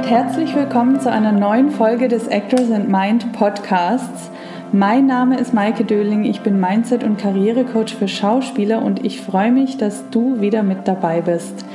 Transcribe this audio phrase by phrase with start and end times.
[0.00, 4.30] und herzlich willkommen zu einer neuen Folge des Actors and Mind Podcasts.
[4.72, 9.52] Mein Name ist Maike Döling, ich bin Mindset- und Karrierecoach für Schauspieler und ich freue
[9.52, 11.66] mich, dass du wieder mit dabei bist.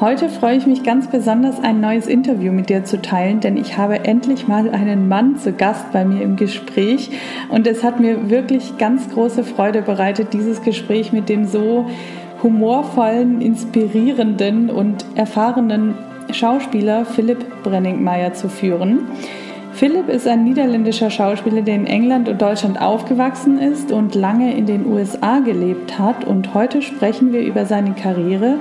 [0.00, 3.78] Heute freue ich mich ganz besonders, ein neues Interview mit dir zu teilen, denn ich
[3.78, 7.10] habe endlich mal einen Mann zu Gast bei mir im Gespräch
[7.48, 11.86] und es hat mir wirklich ganz große Freude bereitet, dieses Gespräch mit dem so
[12.42, 15.94] humorvollen, inspirierenden und erfahrenen
[16.32, 19.06] Schauspieler Philipp Brenningmeier zu führen.
[19.72, 24.66] Philipp ist ein niederländischer Schauspieler, der in England und Deutschland aufgewachsen ist und lange in
[24.66, 26.24] den USA gelebt hat.
[26.24, 28.56] Und heute sprechen wir über seine Karriere,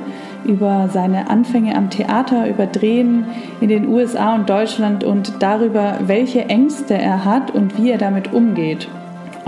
[0.46, 3.26] über seine Anfänge am Theater, über Drehen
[3.62, 8.32] in den USA und Deutschland und darüber, welche Ängste er hat und wie er damit
[8.32, 8.88] umgeht.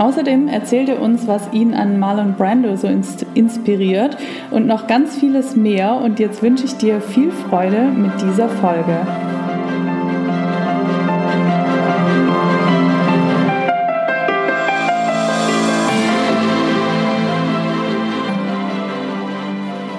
[0.00, 2.88] Außerdem erzählt er uns, was ihn an Marlon Brando so
[3.34, 4.16] inspiriert
[4.50, 5.96] und noch ganz vieles mehr.
[5.96, 9.06] Und jetzt wünsche ich dir viel Freude mit dieser Folge.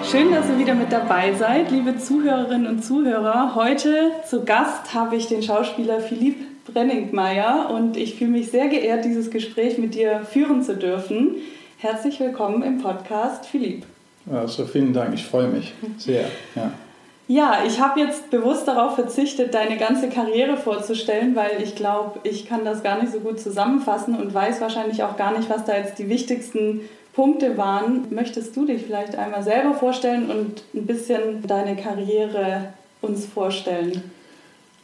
[0.10, 3.54] Schön, dass ihr wieder mit dabei seid, liebe Zuhörerinnen und Zuhörer.
[3.54, 9.06] Heute zu Gast habe ich den Schauspieler Philippe Brenningmeier und ich fühle mich sehr geehrt,
[9.06, 11.36] dieses Gespräch mit dir führen zu dürfen.
[11.78, 13.86] Herzlich willkommen im Podcast, Philipp.
[14.32, 16.26] Also vielen Dank, ich freue mich sehr.
[16.56, 16.72] Ja,
[17.28, 22.48] ja ich habe jetzt bewusst darauf verzichtet, deine ganze Karriere vorzustellen, weil ich glaube, ich
[22.48, 25.76] kann das gar nicht so gut zusammenfassen und weiß wahrscheinlich auch gar nicht, was da
[25.76, 26.82] jetzt die wichtigsten
[27.14, 28.06] Punkte waren.
[28.12, 34.04] Möchtest du dich vielleicht einmal selber vorstellen und ein bisschen deine Karriere uns vorstellen?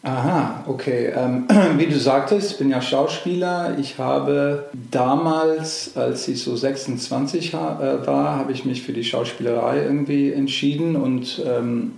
[0.03, 1.11] Aha, okay.
[1.15, 3.77] Ähm, wie du sagtest, ich bin ja Schauspieler.
[3.79, 9.81] Ich habe damals, als ich so 26 äh, war, habe ich mich für die Schauspielerei
[9.83, 11.93] irgendwie entschieden und ähm,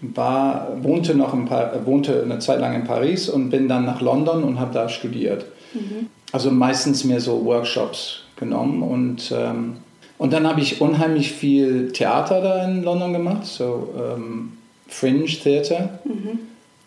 [0.00, 4.00] war, wohnte, noch ein paar, wohnte eine Zeit lang in Paris und bin dann nach
[4.00, 5.46] London und habe da studiert.
[5.74, 6.08] Mhm.
[6.30, 9.78] Also meistens mehr so Workshops genommen und, ähm,
[10.18, 14.52] und dann habe ich unheimlich viel Theater da in London gemacht, so ähm,
[14.86, 15.98] Fringe Theater.
[16.04, 16.38] Mhm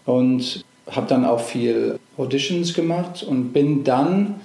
[0.06, 4.36] und habe dann auch viel Auditions gemacht und bin dann,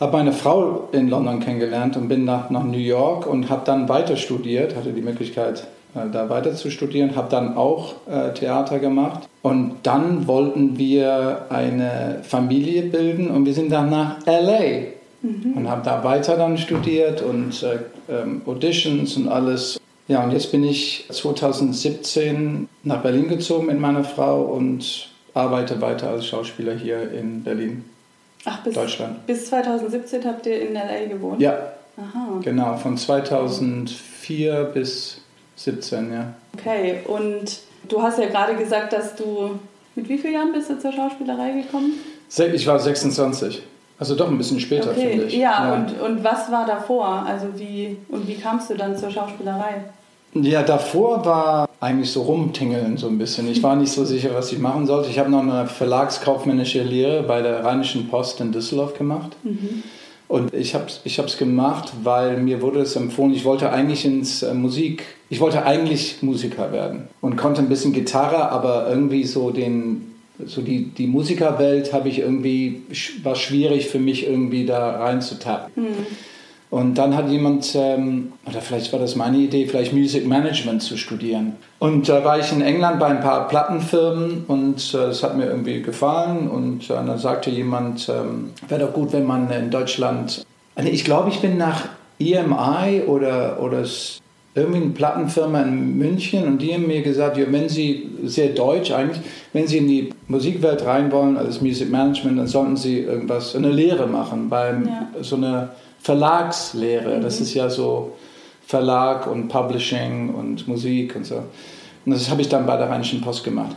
[0.00, 3.88] habe meine Frau in London kennengelernt und bin nach, nach New York und habe dann
[3.88, 8.78] weiter studiert, hatte die Möglichkeit äh, da weiter zu studieren, habe dann auch äh, Theater
[8.78, 14.88] gemacht und dann wollten wir eine Familie bilden und wir sind dann nach LA
[15.22, 15.52] mhm.
[15.56, 17.78] und habe da weiter dann studiert und äh,
[18.12, 19.78] ähm, Auditions und alles
[20.08, 26.10] ja, und jetzt bin ich 2017 nach Berlin gezogen mit meiner Frau und arbeite weiter
[26.10, 27.84] als Schauspieler hier in Berlin,
[28.44, 29.26] Ach, bis, Deutschland.
[29.26, 31.40] Bis 2017 habt ihr in LA gewohnt?
[31.40, 31.72] Ja.
[31.96, 32.40] Aha.
[32.42, 35.20] Genau, von 2004 bis
[35.56, 36.34] 17, ja.
[36.58, 39.58] Okay, und du hast ja gerade gesagt, dass du.
[39.96, 41.92] Mit wie vielen Jahren bist du zur Schauspielerei gekommen?
[42.52, 43.62] Ich war 26.
[43.98, 45.10] Also doch ein bisschen später, okay.
[45.10, 45.34] finde ich.
[45.34, 47.24] Ja, ja, Und, und was war davor?
[47.26, 49.84] Also wie, und wie kamst du dann zur Schauspielerei?
[50.34, 53.48] Ja, davor war eigentlich so rumtingeln so ein bisschen.
[53.48, 55.10] Ich war nicht so sicher, was ich machen sollte.
[55.10, 59.36] Ich habe noch eine verlagskaufmännische Lehre bei der Rheinischen Post in Düsseldorf gemacht.
[59.44, 59.84] Mhm.
[60.26, 64.42] Und ich habe es ich gemacht, weil mir wurde es empfohlen, ich wollte eigentlich ins
[64.42, 69.50] äh, Musik, ich wollte eigentlich Musiker werden und konnte ein bisschen Gitarre, aber irgendwie so
[69.50, 70.13] den
[70.44, 72.82] so die, die Musikerwelt habe ich irgendwie,
[73.22, 75.84] war schwierig für mich irgendwie da reinzutappen.
[75.84, 76.06] Mhm.
[76.70, 80.96] Und dann hat jemand, ähm, oder vielleicht war das meine Idee, vielleicht Music Management zu
[80.96, 81.52] studieren.
[81.78, 85.46] Und da war ich in England bei ein paar Plattenfirmen und äh, es hat mir
[85.46, 86.48] irgendwie gefallen.
[86.48, 91.04] Und äh, dann sagte jemand, ähm, wäre doch gut, wenn man in Deutschland, also ich
[91.04, 93.84] glaube, ich bin nach EMI oder, oder
[94.54, 98.92] irgendwie eine Plattenfirma in München und die haben mir gesagt, ja, wenn Sie, sehr deutsch
[98.92, 99.20] eigentlich,
[99.52, 103.70] wenn Sie in die Musikwelt rein wollen, als Music Management, dann sollten Sie irgendwas, eine
[103.70, 105.08] Lehre machen, beim, ja.
[105.22, 105.70] so eine
[106.00, 107.16] Verlagslehre.
[107.16, 107.22] Mhm.
[107.22, 108.12] Das ist ja so
[108.66, 111.42] Verlag und Publishing und Musik und so.
[112.06, 113.74] Und das habe ich dann bei der Rheinischen Post gemacht.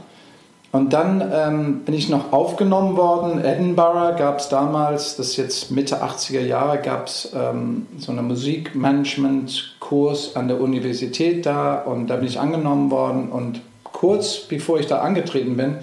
[0.71, 3.43] Und dann ähm, bin ich noch aufgenommen worden.
[3.43, 8.27] Edinburgh gab es damals, das ist jetzt Mitte 80er Jahre, gab es ähm, so einen
[8.27, 13.29] Musikmanagement-Kurs an der Universität da und da bin ich angenommen worden.
[13.29, 15.77] Und kurz bevor ich da angetreten bin,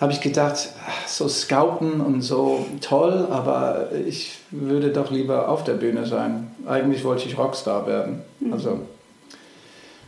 [0.00, 0.70] habe ich gedacht,
[1.06, 6.50] so Scouten und so toll, aber ich würde doch lieber auf der Bühne sein.
[6.66, 8.22] Eigentlich wollte ich Rockstar werden.
[8.40, 8.52] Mhm.
[8.52, 8.80] Also,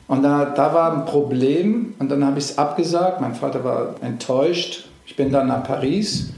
[0.08, 3.20] und da, da war ein Problem und dann habe ich es abgesagt.
[3.20, 4.88] Mein Vater war enttäuscht.
[5.04, 6.30] Ich bin dann nach Paris.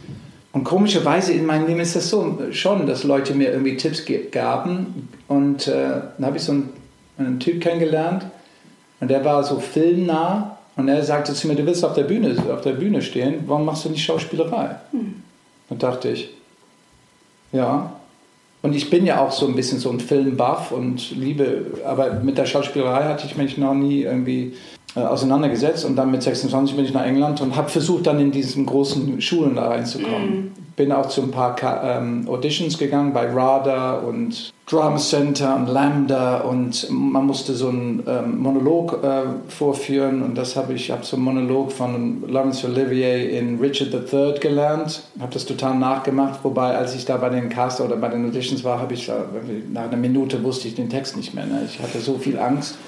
[0.53, 5.09] Und komischerweise in meinem Leben ist das so schon, dass Leute mir irgendwie Tipps gaben.
[5.29, 6.71] Und äh, dann habe ich so einen,
[7.19, 8.25] einen Typ kennengelernt
[9.01, 12.37] und der war so filmnah Und er sagte zu mir, du willst auf der Bühne,
[12.53, 14.77] auf der Bühne stehen, warum machst du nicht Schauspielerei?
[14.93, 15.23] Mhm.
[15.69, 16.31] Und dachte ich,
[17.53, 17.93] ja.
[18.61, 22.39] Und ich bin ja auch so ein bisschen so ein Filmbuff und liebe, aber mit
[22.39, 24.55] der Schauspielerei hatte ich mich noch nie irgendwie
[24.97, 28.33] äh, auseinandergesetzt und dann mit 26 bin ich nach England und habe versucht dann in
[28.33, 30.53] diesen großen Schulen da reinzukommen.
[30.79, 36.43] Bin auch zu ein paar ähm, Auditions gegangen bei RADA und Drama Center und Lambda
[36.43, 41.17] und man musste so einen ähm, Monolog äh, vorführen und das habe ich, habe so
[41.17, 46.95] einen Monolog von Laurence Olivier in Richard III gelernt, habe das total nachgemacht, wobei als
[46.95, 49.11] ich da bei den Cast oder bei den Auditions war, habe ich,
[49.73, 51.47] nach einer Minute wusste ich den Text nicht mehr.
[51.47, 51.63] Ne?
[51.67, 52.79] Ich hatte so viel Angst.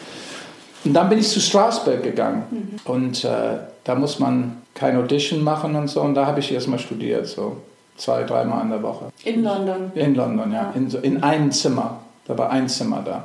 [0.85, 2.45] Und dann bin ich zu Strasbourg gegangen.
[2.51, 2.69] Mhm.
[2.85, 6.01] Und äh, da muss man kein Audition machen und so.
[6.03, 7.57] Und da habe ich erstmal studiert, so
[8.01, 9.07] zwei, dreimal in der Woche.
[9.25, 9.93] In London?
[9.95, 10.73] In London, ja.
[10.75, 11.99] In, so, in einem Zimmer.
[12.27, 13.25] Da war ein Zimmer da.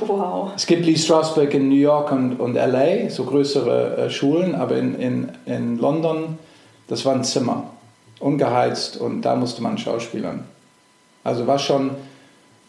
[0.00, 0.50] Wow.
[0.56, 4.76] Es gibt Lee Strasberg in New York und, und LA, so größere äh, Schulen, aber
[4.76, 6.38] in, in, in London,
[6.88, 7.64] das war ein Zimmer,
[8.18, 10.44] ungeheizt und da musste man schauspielern.
[11.22, 11.90] Also war schon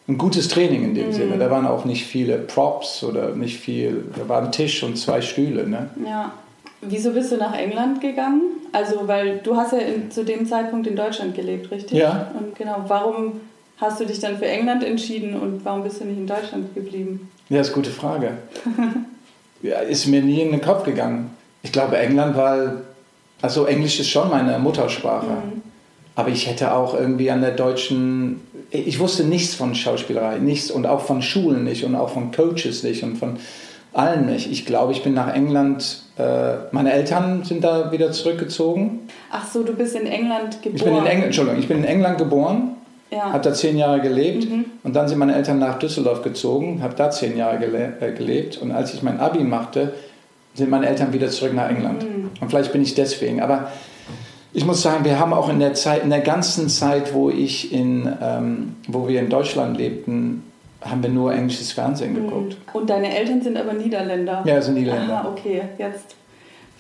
[0.07, 1.13] ein gutes Training in dem mhm.
[1.13, 1.37] Sinne.
[1.37, 5.21] Da waren auch nicht viele Props oder nicht viel, da war ein Tisch und zwei
[5.21, 5.67] Stühle.
[5.67, 5.89] Ne?
[6.05, 6.33] Ja.
[6.81, 8.41] Wieso bist du nach England gegangen?
[8.71, 11.97] Also, weil du hast ja in, zu dem Zeitpunkt in Deutschland gelebt, richtig?
[11.97, 12.31] Ja.
[12.37, 13.41] Und genau, warum
[13.77, 17.29] hast du dich dann für England entschieden und warum bist du nicht in Deutschland geblieben?
[17.49, 18.37] Ja, das ist eine gute Frage.
[19.61, 21.31] ja, ist mir nie in den Kopf gegangen.
[21.63, 22.83] Ich glaube England, weil,
[23.41, 25.27] also Englisch ist schon meine Muttersprache.
[25.27, 25.61] Mhm.
[26.15, 28.41] Aber ich hätte auch irgendwie an der deutschen,
[28.71, 32.83] ich wusste nichts von Schauspielerei, nichts und auch von Schulen nicht und auch von Coaches
[32.83, 33.37] nicht und von
[33.93, 34.51] allen nicht.
[34.51, 36.03] Ich glaube, ich bin nach England,
[36.71, 39.07] meine Eltern sind da wieder zurückgezogen.
[39.31, 40.75] Ach so, du bist in England geboren.
[40.75, 42.75] Ich bin in England, Entschuldigung, ich bin in England geboren,
[43.11, 43.31] ja.
[43.31, 44.65] habe da zehn Jahre gelebt mhm.
[44.83, 48.57] und dann sind meine Eltern nach Düsseldorf gezogen, habe da zehn Jahre gele äh, gelebt
[48.57, 49.93] und als ich mein Abi machte,
[50.53, 52.03] sind meine Eltern wieder zurück nach England.
[52.03, 52.31] Mhm.
[52.41, 53.71] Und vielleicht bin ich deswegen, aber
[54.51, 57.71] ich muss sagen, wir haben auch in der Zeit, in der ganzen Zeit, wo ich
[57.71, 60.43] in, ähm, wo wir in Deutschland lebten,
[60.81, 62.27] haben wir nur englisches Fernsehen mhm.
[62.27, 62.57] geguckt.
[62.73, 64.43] Und deine Eltern sind aber Niederländer?
[64.45, 65.23] Ja, sind Niederländer.
[65.25, 66.15] Ah, okay, jetzt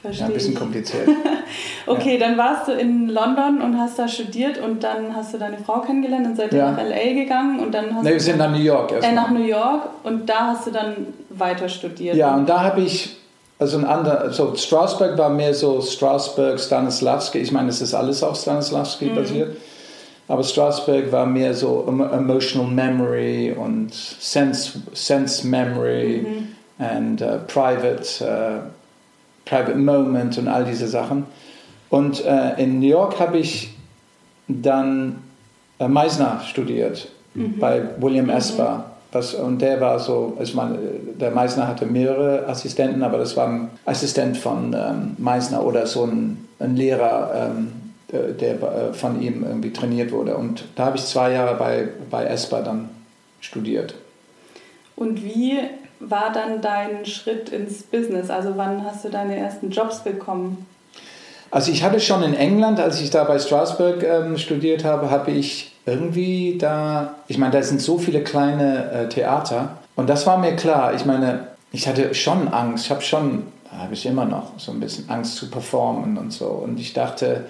[0.01, 1.07] verstehe ja, ein bisschen kompliziert.
[1.87, 2.27] okay, ja.
[2.27, 5.81] dann warst du in London und hast da studiert und dann hast du deine Frau
[5.81, 6.71] kennengelernt und seid ihr ja.
[6.71, 7.13] nach L.A.
[7.13, 9.11] gegangen und dann hast nee, wir sind nach New York erstmal.
[9.11, 12.15] Äh, nach New York und da hast du dann weiter studiert.
[12.15, 13.17] Ja, und da habe ich
[13.59, 17.39] also ein anderer, also Strasberg war mehr so Strasberg, Stanislavski.
[17.39, 19.15] Ich meine, es ist alles auf Stanislavski mhm.
[19.15, 19.57] basiert.
[20.29, 26.23] Aber Strasberg war mehr so Emotional Memory und Sense, sense Memory
[26.77, 26.87] mhm.
[26.97, 28.69] und uh, Private, uh,
[29.45, 31.25] Private Moment und all diese Sachen.
[31.89, 33.73] Und uh, in New York habe ich
[34.47, 35.23] dann
[35.79, 37.57] Meisner studiert mhm.
[37.59, 38.31] bei William mhm.
[38.31, 38.85] Esper.
[39.11, 40.77] Was, und der war so, also man,
[41.19, 46.03] der Meisner hatte mehrere Assistenten, aber das war ein Assistent von ähm, Meisner oder so
[46.03, 47.71] ein, ein Lehrer, ähm,
[48.11, 50.35] der äh, von ihm irgendwie trainiert wurde.
[50.35, 52.89] Und da habe ich zwei Jahre bei, bei ESPA dann
[53.41, 53.95] studiert.
[54.95, 55.59] Und wie
[55.99, 58.29] war dann dein Schritt ins Business?
[58.29, 60.65] Also wann hast du deine ersten Jobs bekommen?
[61.51, 65.31] Also ich hatte schon in England, als ich da bei Strasbourg ähm, studiert habe, habe
[65.31, 70.37] ich irgendwie da, ich meine, da sind so viele kleine äh, Theater und das war
[70.37, 70.93] mir klar.
[70.93, 73.43] Ich meine, ich hatte schon Angst, ich habe schon,
[73.75, 76.45] habe ich immer noch, so ein bisschen Angst zu performen und so.
[76.45, 77.45] Und ich dachte,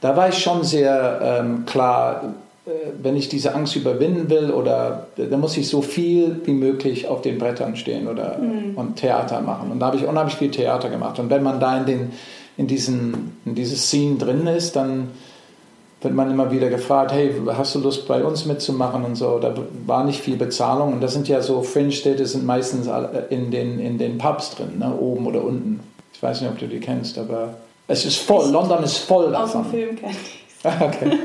[0.00, 2.34] da war ich schon sehr ähm, klar,
[2.66, 2.70] äh,
[3.02, 7.22] wenn ich diese Angst überwinden will oder dann muss ich so viel wie möglich auf
[7.22, 8.76] den Brettern stehen oder mhm.
[8.76, 9.70] und Theater machen.
[9.70, 11.18] Und da habe ich unheimlich viel Theater gemacht.
[11.18, 12.12] Und wenn man da in den
[12.56, 15.08] in diesen in dieses Scene drin ist, dann
[16.02, 19.38] wird man immer wieder gefragt, hey, hast du Lust bei uns mitzumachen und so.
[19.38, 19.54] Da
[19.86, 22.88] war nicht viel Bezahlung und das sind ja so Fringe-Städte, sind meistens
[23.30, 24.94] in den, in den Pubs drin, ne?
[24.94, 25.80] oben oder unten.
[26.12, 27.54] Ich weiß nicht, ob du die kennst, aber
[27.88, 28.50] es ist voll.
[28.50, 29.44] London ist voll davon.
[29.44, 31.18] Aus dem Film kenne ich Okay.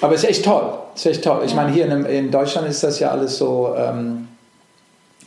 [0.00, 0.78] Aber es ist echt toll.
[0.94, 1.42] Es ist echt toll.
[1.44, 4.28] Ich meine, hier in, in, Deutschland ist das ja alles so, ähm,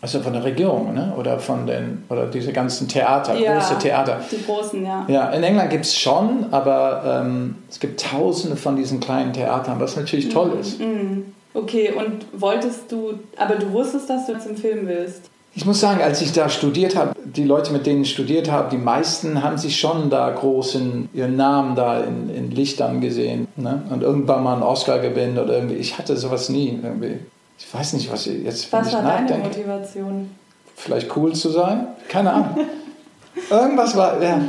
[0.02, 1.14] also von der Regierung, ne?
[1.18, 4.20] Oder von den, oder diese ganzen Theater, ja, große Theater.
[4.32, 5.06] Die großen, ja.
[5.08, 9.80] Ja, in England gibt es schon, aber ähm, es gibt tausende von diesen kleinen Theatern,
[9.80, 10.32] was natürlich mhm.
[10.32, 10.80] toll ist.
[10.80, 11.34] Mhm.
[11.54, 15.31] Okay, und wolltest du, aber du wusstest, dass du zum Film willst?
[15.54, 18.70] Ich muss sagen, als ich da studiert habe, die Leute, mit denen ich studiert habe,
[18.70, 23.48] die meisten haben sich schon da groß in, ihren Namen da in, in Lichtern gesehen.
[23.58, 23.84] Ne?
[23.90, 25.76] Und irgendwann mal einen Oscar gewinnen oder irgendwie.
[25.76, 27.20] Ich hatte sowas nie irgendwie.
[27.60, 29.34] Ich weiß nicht, was ich jetzt Was war nachdenke.
[29.34, 30.32] deine Motivation?
[30.76, 31.88] Vielleicht cool zu sein?
[32.08, 32.58] Keine Ahnung.
[33.50, 34.40] Irgendwas war, ja.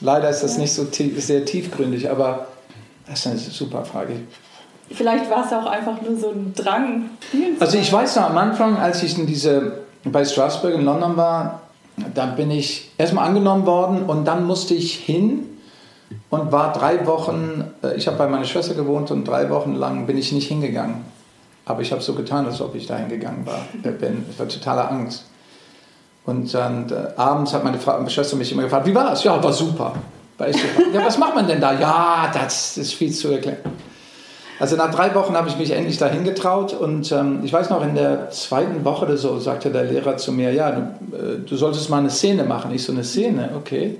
[0.00, 2.46] Leider ist das nicht so tief, sehr tiefgründig, aber
[3.06, 4.14] das ist eine super Frage.
[4.90, 7.10] Vielleicht war es auch einfach nur so ein Drang.
[7.58, 11.62] Also ich weiß noch am Anfang, als ich in diese, bei Strasbourg in London war,
[12.14, 15.46] dann bin ich erstmal angenommen worden und dann musste ich hin
[16.30, 20.06] und war drei Wochen, äh, ich habe bei meiner Schwester gewohnt und drei Wochen lang
[20.06, 21.04] bin ich nicht hingegangen.
[21.66, 23.60] Aber ich habe so getan, als ob ich da hingegangen war.
[23.82, 24.26] Bin.
[24.30, 25.24] Ich war totaler Angst.
[26.26, 29.24] Und dann äh, abends hat meine, Frau, meine Schwester mich immer gefragt, wie war das?
[29.24, 29.94] Ja, war super.
[30.36, 30.82] War super.
[30.92, 31.72] ja, was macht man denn da?
[31.78, 33.58] Ja, das ist viel zu erklären.
[34.60, 37.84] Also nach drei Wochen habe ich mich endlich dahin getraut und ähm, ich weiß noch,
[37.84, 41.56] in der zweiten Woche oder so sagte der Lehrer zu mir, ja, du, äh, du
[41.56, 42.72] solltest mal eine Szene machen.
[42.72, 43.96] Ich so, eine Szene, okay.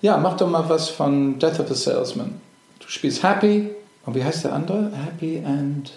[0.00, 2.40] Ja, mach doch mal was von Death of a Salesman.
[2.78, 3.70] Du spielst Happy
[4.06, 4.90] und wie heißt der andere?
[5.04, 5.90] Happy and...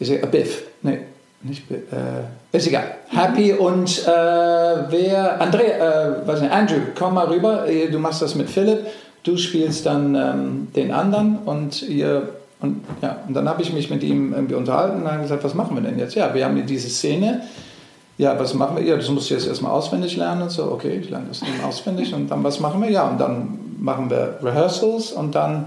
[0.00, 0.64] Ich sage, Biff.
[0.82, 1.00] Nee,
[1.42, 1.82] nicht Biff.
[1.92, 2.96] Äh, ist egal.
[3.10, 5.40] Happy und äh, wer...
[5.40, 7.66] André, äh, weiß nicht, Andrew, komm mal rüber.
[7.90, 8.86] Du machst das mit Philipp.
[9.22, 13.90] Du spielst dann ähm, den anderen und ihr und, ja, und dann habe ich mich
[13.90, 16.14] mit ihm irgendwie unterhalten und habe gesagt, was machen wir denn jetzt?
[16.14, 17.42] Ja, wir haben hier diese Szene.
[18.18, 18.84] Ja, was machen wir?
[18.84, 20.70] Ja, das musst du jetzt erstmal auswendig lernen und so.
[20.70, 22.90] Okay, ich lerne das dann auswendig und dann was machen wir?
[22.90, 25.66] Ja, und dann machen wir Rehearsals und dann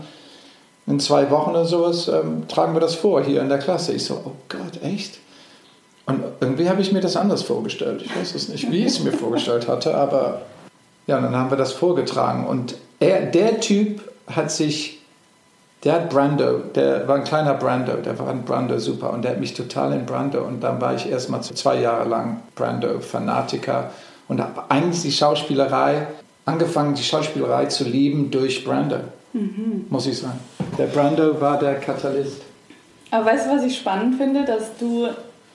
[0.85, 3.93] in zwei Wochen oder sowas ähm, tragen wir das vor hier in der Klasse.
[3.93, 5.17] Ich so, oh Gott, echt?
[6.05, 8.03] Und irgendwie habe ich mir das anders vorgestellt.
[8.03, 10.41] Ich weiß es nicht, wie ich es mir vorgestellt hatte, aber
[11.07, 12.45] ja, dann haben wir das vorgetragen.
[12.45, 15.02] Und er, der Typ hat sich
[15.83, 19.31] der hat Brando, der war ein kleiner Brando, der war ein Brando super und der
[19.31, 23.91] hat mich total in Brando und dann war ich erstmal zwei Jahre lang Brando-Fanatiker
[24.29, 26.07] und habe eigentlich die Schauspielerei,
[26.45, 28.97] angefangen die Schauspielerei zu lieben durch Brando,
[29.33, 29.85] mhm.
[29.89, 30.39] muss ich sagen.
[30.77, 32.41] Der Brando war der Katalyst.
[33.11, 35.09] Aber weißt du, was ich spannend finde, dass du,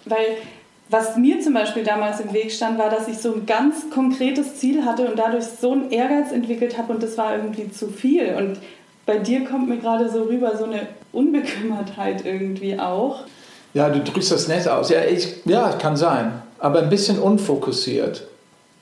[0.04, 0.36] weil
[0.90, 4.56] was mir zum Beispiel damals im Weg stand, war, dass ich so ein ganz konkretes
[4.56, 8.34] Ziel hatte und dadurch so einen Ehrgeiz entwickelt habe und das war irgendwie zu viel.
[8.36, 8.58] Und
[9.08, 13.20] bei dir kommt mir gerade so rüber, so eine Unbekümmertheit irgendwie auch.
[13.72, 14.90] Ja, du drückst das nett aus.
[14.90, 16.42] Ja, ich, ja, kann sein.
[16.58, 18.24] Aber ein bisschen unfokussiert.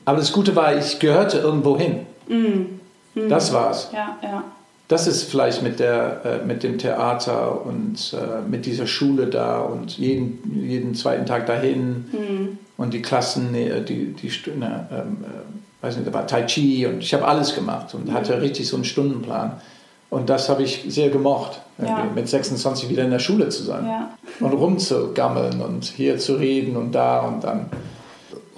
[0.05, 2.07] Aber das Gute war, ich gehörte irgendwo hin.
[2.27, 3.21] Mm.
[3.21, 3.29] Mm.
[3.29, 3.91] Das war's.
[3.93, 4.43] Ja, ja.
[4.89, 9.61] Das ist vielleicht mit, der, äh, mit dem Theater und äh, mit dieser Schule da
[9.61, 12.59] und jeden, jeden zweiten Tag dahin mm.
[12.79, 16.85] und die Klassen, die, die, die ne, ähm, äh, weiß nicht, da war Tai Chi
[16.87, 19.61] und ich habe alles gemacht und hatte richtig so einen Stundenplan.
[20.11, 22.07] Und das habe ich sehr gemocht, ja.
[22.15, 24.11] mit 26 wieder in der Schule zu sein ja.
[24.41, 27.67] und rumzugammeln und hier zu reden und da und dann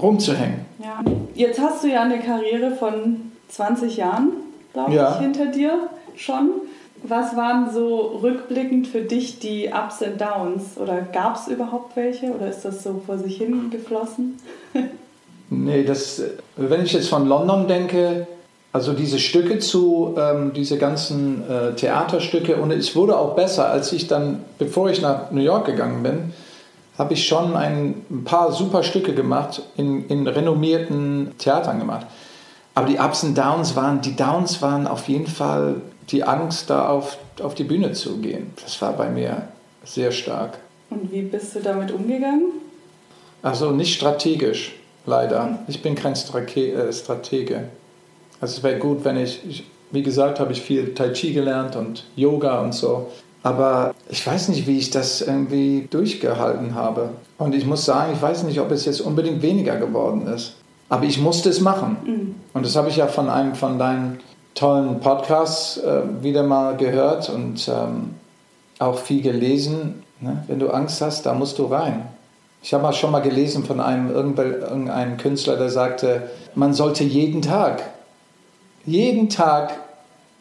[0.01, 0.67] rumzuhängen.
[0.83, 1.03] Ja.
[1.35, 4.33] Jetzt hast du ja eine Karriere von 20 Jahren,
[4.73, 6.51] glaube ich, hinter dir schon.
[7.03, 10.77] Was waren so rückblickend für dich die Ups und Downs?
[10.77, 12.33] Oder gab es überhaupt welche?
[12.33, 14.39] Oder ist das so vor sich hin geflossen?
[15.51, 16.23] nee, das,
[16.57, 18.27] wenn ich jetzt von London denke,
[18.73, 23.93] also diese Stücke zu, ähm, diese ganzen äh, Theaterstücke und es wurde auch besser, als
[23.93, 26.33] ich dann, bevor ich nach New York gegangen bin,
[26.99, 32.07] habe ich schon ein, ein, paar super Stücke gemacht, in, in renommierten Theatern gemacht.
[32.75, 35.77] Aber die Ups und Downs waren, die Downs waren auf jeden Fall
[36.11, 38.53] die Angst, da auf, auf die Bühne zu gehen.
[38.63, 39.49] Das war bei mir
[39.85, 40.59] sehr stark.
[40.91, 42.53] Und wie bist du damit umgegangen?
[43.43, 44.75] Also nicht strategisch,
[45.07, 45.61] leider.
[45.69, 47.69] Ich bin kein äh, Stratege.
[48.41, 51.77] Also es wäre gut, wenn ich, ich, wie gesagt, habe ich viel Tai Chi gelernt
[51.77, 53.09] und Yoga und so.
[53.43, 57.11] Aber ich weiß nicht, wie ich das irgendwie durchgehalten habe.
[57.39, 60.57] Und ich muss sagen, ich weiß nicht, ob es jetzt unbedingt weniger geworden ist.
[60.89, 61.97] Aber ich musste es machen.
[62.05, 62.35] Mhm.
[62.55, 64.21] Und das habe ich ja von einem von deinen
[64.55, 68.15] tollen Podcasts äh, wieder mal gehört und ähm,
[68.79, 70.03] auch viel gelesen.
[70.21, 70.43] Ne?
[70.49, 72.09] Wenn du Angst hast, da musst du rein.
[72.63, 77.41] Ich habe mal schon mal gelesen von einem irgendeinem Künstler, der sagte, man sollte jeden
[77.41, 77.83] Tag
[78.89, 79.79] jeden Tag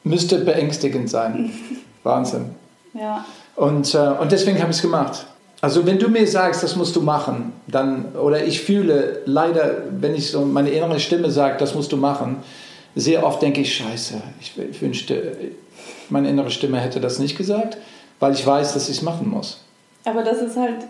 [0.03, 1.51] müsste beängstigend sein.
[2.03, 2.51] Wahnsinn.
[2.93, 3.25] Ja.
[3.55, 5.25] Und, äh, und deswegen habe ich es gemacht.
[5.59, 10.13] Also wenn du mir sagst, das musst du machen, dann, oder ich fühle leider, wenn
[10.13, 12.37] ich so meine innere Stimme sagt, das musst du machen,
[12.95, 15.35] sehr oft denke ich, scheiße, ich, ich wünschte,
[16.09, 17.77] meine innere Stimme hätte das nicht gesagt,
[18.19, 19.63] weil ich weiß, dass ich es machen muss.
[20.05, 20.85] Aber das ist halt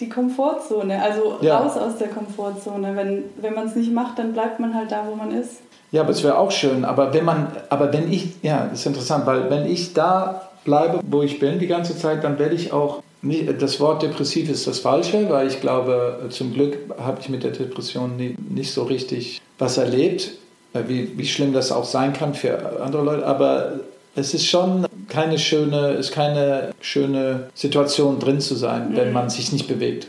[0.00, 1.58] die Komfortzone, also ja.
[1.58, 2.94] raus aus der Komfortzone.
[2.94, 5.56] Wenn, wenn man es nicht macht, dann bleibt man halt da, wo man ist.
[5.90, 6.84] Ja, aber es wäre auch schön.
[6.84, 11.00] Aber wenn man, aber wenn ich, ja, das ist interessant, weil wenn ich da bleibe,
[11.08, 14.66] wo ich bin die ganze Zeit, dann werde ich auch nicht, das Wort depressiv ist
[14.66, 18.84] das Falsche, weil ich glaube, zum Glück habe ich mit der Depression nie, nicht so
[18.84, 20.32] richtig was erlebt,
[20.74, 23.26] äh, wie, wie schlimm das auch sein kann für andere Leute.
[23.26, 23.80] Aber
[24.14, 28.96] es ist schon keine schöne, ist keine schöne Situation drin zu sein, mhm.
[28.96, 30.06] wenn man sich nicht bewegt.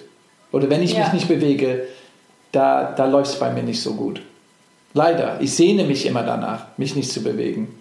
[0.51, 0.99] Oder wenn ich ja.
[0.99, 1.87] mich nicht bewege,
[2.51, 4.21] da, da läuft es bei mir nicht so gut.
[4.93, 5.37] Leider.
[5.39, 7.79] Ich sehne mich immer danach, mich nicht zu bewegen.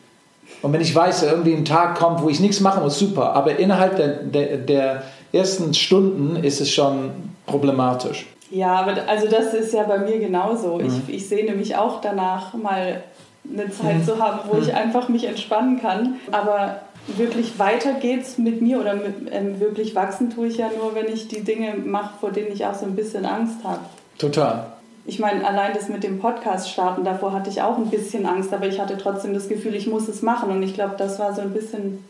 [0.63, 3.35] Und wenn ich weiß, irgendwie ein Tag kommt, wo ich nichts machen muss, super.
[3.35, 7.11] Aber innerhalb der, der, der ersten Stunden ist es schon
[7.47, 8.27] problematisch.
[8.51, 10.79] Ja, aber also das ist ja bei mir genauso.
[10.79, 10.87] Mhm.
[10.87, 13.03] Ich, ich sehne mich auch danach, mal
[13.51, 14.05] eine Zeit mhm.
[14.05, 14.63] zu haben, wo mhm.
[14.63, 16.15] ich einfach mich entspannen kann.
[16.33, 16.81] Aber
[17.17, 21.13] wirklich weiter geht's mit mir oder mit, ähm, wirklich wachsen tue ich ja nur, wenn
[21.13, 23.81] ich die Dinge mache, vor denen ich auch so ein bisschen Angst habe.
[24.19, 24.67] Total.
[25.09, 28.53] Ich meine, allein das mit dem Podcast starten, davor hatte ich auch ein bisschen Angst,
[28.53, 30.51] aber ich hatte trotzdem das Gefühl, ich muss es machen.
[30.51, 32.05] Und ich glaube, das war so ein bisschen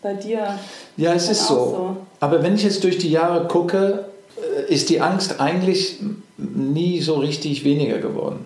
[0.00, 0.54] bei dir.
[0.96, 1.54] Ja, es ist so.
[1.54, 1.96] so.
[2.20, 4.04] Aber wenn ich jetzt durch die Jahre gucke,
[4.36, 5.98] äh, ist die Angst eigentlich
[6.36, 8.44] nie so richtig weniger geworden.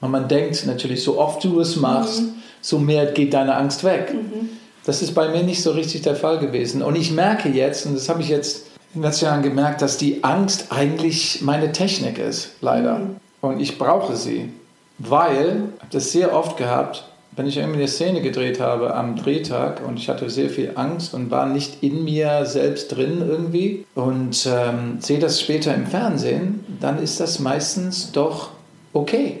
[0.00, 2.34] Und man denkt natürlich, so oft du es machst, mhm.
[2.60, 4.12] so mehr geht deine Angst weg.
[4.12, 4.48] Mhm.
[4.84, 6.82] Das ist bei mir nicht so richtig der Fall gewesen.
[6.82, 10.22] Und ich merke jetzt, und das habe ich jetzt den letzten Jahren gemerkt, dass die
[10.22, 12.98] Angst eigentlich meine Technik ist, leider.
[12.98, 13.16] Mhm.
[13.40, 14.50] Und ich brauche sie,
[14.98, 19.16] weil, ich habe das sehr oft gehabt, wenn ich irgendwie eine Szene gedreht habe am
[19.16, 23.86] Drehtag und ich hatte sehr viel Angst und war nicht in mir selbst drin irgendwie
[23.94, 28.50] und ähm, sehe das später im Fernsehen, dann ist das meistens doch
[28.92, 29.40] okay.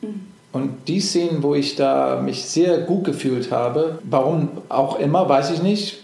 [0.00, 0.28] Mhm.
[0.52, 5.50] Und die Szenen, wo ich da mich sehr gut gefühlt habe, warum auch immer, weiß
[5.50, 6.02] ich nicht.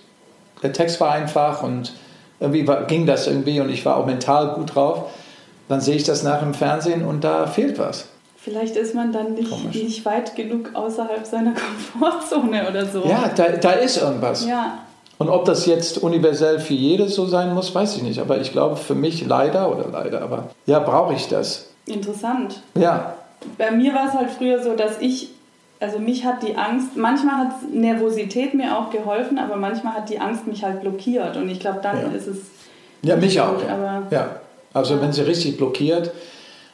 [0.63, 1.93] Der Text war einfach und
[2.41, 5.11] irgendwie war, ging das irgendwie und ich war auch mental gut drauf.
[5.69, 8.09] Dann sehe ich das nach im Fernsehen und da fehlt was.
[8.37, 11.53] Vielleicht ist man dann nicht, nicht weit genug außerhalb seiner
[11.91, 13.05] Komfortzone oder so.
[13.05, 14.47] Ja, da, da ist irgendwas.
[14.47, 14.79] Ja.
[15.19, 18.21] Und ob das jetzt universell für jedes so sein muss, weiß ich nicht.
[18.21, 21.67] Aber ich glaube, für mich leider oder leider, aber ja, brauche ich das.
[21.87, 22.63] Interessant.
[22.77, 23.15] Ja.
[23.57, 25.31] Bei mir war es halt früher so, dass ich
[25.81, 30.19] also mich hat die Angst, manchmal hat Nervosität mir auch geholfen, aber manchmal hat die
[30.19, 32.09] Angst mich halt blockiert und ich glaube, dann ja.
[32.09, 32.39] ist es.
[33.03, 33.63] Ja, mich auch.
[33.63, 34.03] Ja.
[34.11, 34.41] ja.
[34.75, 36.11] Also wenn sie richtig blockiert,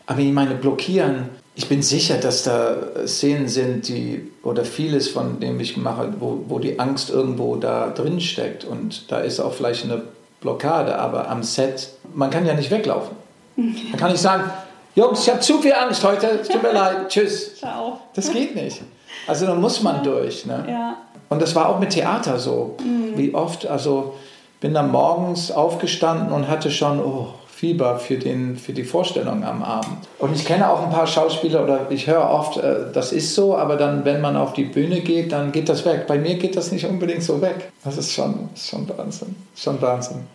[0.07, 5.39] aber ich meine, blockieren, ich bin sicher, dass da Szenen sind, die, oder vieles von
[5.39, 9.53] dem ich mache, wo, wo die Angst irgendwo da drin steckt und da ist auch
[9.53, 10.03] vielleicht eine
[10.41, 13.17] Blockade, aber am Set, man kann ja nicht weglaufen.
[13.57, 14.51] Man kann nicht sagen,
[14.97, 17.57] Jungs, ich habe zu viel Angst heute, es tut mir leid, tschüss.
[17.57, 18.01] Ciao.
[18.15, 18.83] Das geht nicht.
[19.27, 20.47] Also da muss man durch.
[20.47, 20.65] Ne?
[20.69, 20.97] Ja.
[21.29, 22.77] Und das war auch mit Theater so.
[22.81, 23.17] Mhm.
[23.17, 24.15] Wie oft, also
[24.61, 29.63] bin dann morgens aufgestanden und hatte schon oh, Fieber für, den, für die Vorstellung am
[29.63, 29.99] Abend.
[30.19, 33.57] Und ich kenne auch ein paar Schauspieler oder ich höre oft, äh, das ist so,
[33.57, 36.07] aber dann, wenn man auf die Bühne geht, dann geht das weg.
[36.07, 37.71] Bei mir geht das nicht unbedingt so weg.
[37.85, 39.37] Das ist schon, schon Wahnsinn.
[39.57, 40.27] Schon Wahnsinn.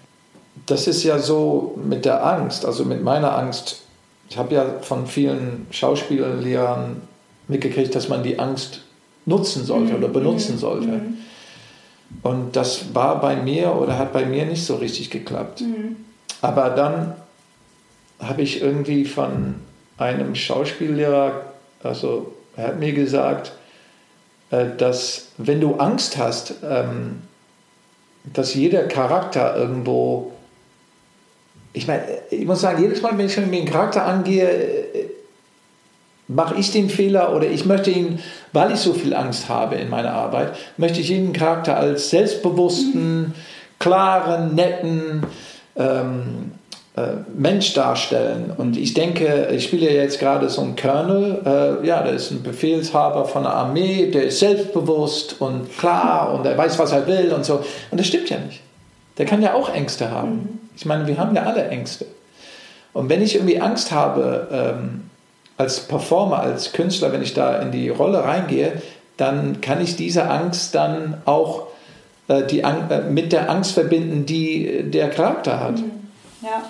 [0.66, 3.82] Das ist ja so mit der Angst, also mit meiner Angst.
[4.30, 7.02] Ich habe ja von vielen Schauspiellehrern
[7.50, 8.82] mitgekriegt, dass man die Angst
[9.26, 9.98] nutzen sollte mhm.
[9.98, 10.60] oder benutzen mhm.
[10.60, 10.88] sollte.
[10.88, 11.18] Mhm.
[12.24, 15.62] Und das war bei mir oder hat bei mir nicht so richtig geklappt.
[15.62, 15.98] Mhm.
[16.42, 17.14] Aber dann
[18.20, 19.56] habe ich irgendwie von
[19.98, 23.54] einem Schauspiellehrer, also er hat mir gesagt,
[24.52, 27.22] äh, dass wenn du Angst hast, ähm,
[28.34, 30.32] dass jeder Charakter irgendwo,
[31.74, 34.48] ich meine, ich muss sagen, jedes Mal, wenn ich mit dem Charakter angehe,
[36.30, 38.20] mache ich den Fehler oder ich möchte ihn,
[38.54, 43.34] weil ich so viel Angst habe in meiner Arbeit, möchte ich jeden Charakter als selbstbewussten,
[43.80, 45.24] klaren, netten
[45.76, 46.52] ähm,
[46.96, 48.54] äh, Mensch darstellen.
[48.56, 51.42] Und ich denke, ich spiele ja jetzt gerade so einen Colonel,
[51.84, 56.46] äh, ja, der ist ein Befehlshaber von der Armee, der ist selbstbewusst und klar und
[56.46, 57.64] er weiß, was er will und so.
[57.90, 58.62] Und das stimmt ja nicht.
[59.18, 60.32] Der kann ja auch Ängste haben.
[60.32, 60.60] Mhm.
[60.76, 62.06] Ich meine, wir haben ja alle Ängste.
[62.94, 65.09] Und wenn ich irgendwie Angst habe, ähm,
[65.60, 68.82] als Performer, als Künstler, wenn ich da in die Rolle reingehe,
[69.18, 71.68] dann kann ich diese Angst dann auch
[72.30, 75.80] äh, die, äh, mit der Angst verbinden, die der Charakter hat.
[75.80, 75.92] Mhm.
[76.42, 76.64] Ja.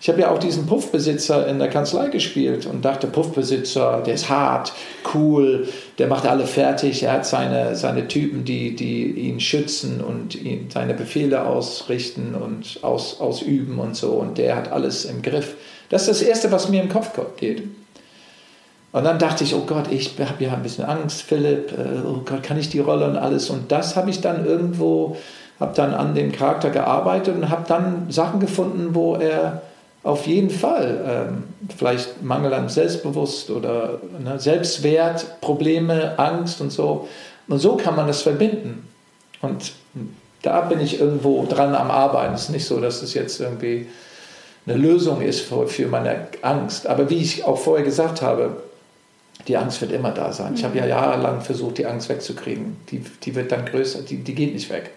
[0.00, 4.28] Ich habe ja auch diesen Puffbesitzer in der Kanzlei gespielt und dachte, Puffbesitzer, der ist
[4.28, 4.72] hart,
[5.12, 5.66] cool,
[5.98, 10.68] der macht alle fertig, er hat seine, seine Typen, die, die ihn schützen und ihn
[10.72, 15.56] seine Befehle ausrichten und aus, ausüben und so und der hat alles im Griff.
[15.88, 17.64] Das ist das Erste, was mir im Kopf geht.
[18.96, 22.22] Und dann dachte ich, oh Gott, ich habe ja ein bisschen Angst, Philipp, äh, oh
[22.24, 23.50] Gott, kann ich die Rolle und alles.
[23.50, 25.18] Und das habe ich dann irgendwo,
[25.60, 29.60] habe dann an dem Charakter gearbeitet und habe dann Sachen gefunden, wo er
[30.02, 31.44] auf jeden Fall ähm,
[31.76, 37.06] vielleicht Mangel an Selbstbewusst oder ne, Selbstwert, Probleme, Angst und so.
[37.48, 38.88] Und so kann man das verbinden.
[39.42, 39.72] Und
[40.40, 42.32] da bin ich irgendwo dran am Arbeiten.
[42.32, 43.88] Es ist nicht so, dass es jetzt irgendwie
[44.66, 46.86] eine Lösung ist für, für meine Angst.
[46.86, 48.62] Aber wie ich auch vorher gesagt habe,
[49.48, 50.54] die Angst wird immer da sein.
[50.54, 50.90] Ich habe ja mhm.
[50.90, 52.76] jahrelang versucht, die Angst wegzukriegen.
[52.90, 54.90] Die, die wird dann größer, die, die geht nicht weg.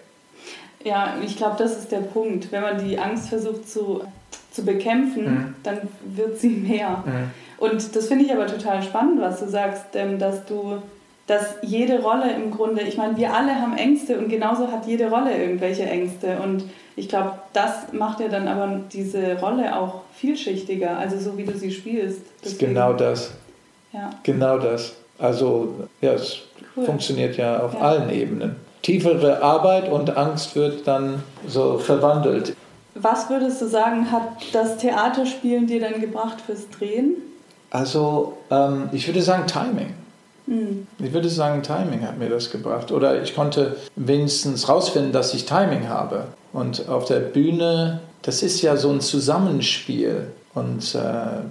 [0.84, 2.50] Ja, ich glaube, das ist der Punkt.
[2.52, 4.02] Wenn man die Angst versucht zu,
[4.50, 5.54] zu bekämpfen, mhm.
[5.62, 7.04] dann wird sie mehr.
[7.04, 7.30] Mhm.
[7.58, 9.84] Und das finde ich aber total spannend, was du sagst,
[10.18, 10.82] dass du,
[11.26, 15.10] dass jede Rolle im Grunde, ich meine, wir alle haben Ängste und genauso hat jede
[15.10, 16.38] Rolle irgendwelche Ängste.
[16.42, 16.64] Und
[16.96, 21.56] ich glaube, das macht ja dann aber diese Rolle auch vielschichtiger, also so wie du
[21.56, 22.22] sie spielst.
[22.42, 22.72] Deswegen.
[22.72, 23.32] Genau das.
[23.92, 24.10] Ja.
[24.22, 24.94] Genau das.
[25.18, 26.38] Also ja, es
[26.76, 26.84] cool.
[26.84, 27.80] funktioniert ja auf ja.
[27.80, 28.56] allen Ebenen.
[28.82, 32.56] Tiefere Arbeit und Angst wird dann so verwandelt.
[32.94, 34.22] Was würdest du sagen, hat
[34.52, 37.16] das Theaterspielen dir dann gebracht fürs Drehen?
[37.70, 39.94] Also ähm, ich würde sagen Timing.
[40.46, 40.86] Mhm.
[40.98, 42.90] Ich würde sagen, Timing hat mir das gebracht.
[42.90, 46.24] Oder ich konnte wenigstens rausfinden, dass ich Timing habe.
[46.52, 50.26] Und auf der Bühne, das ist ja so ein Zusammenspiel.
[50.54, 51.00] Und äh,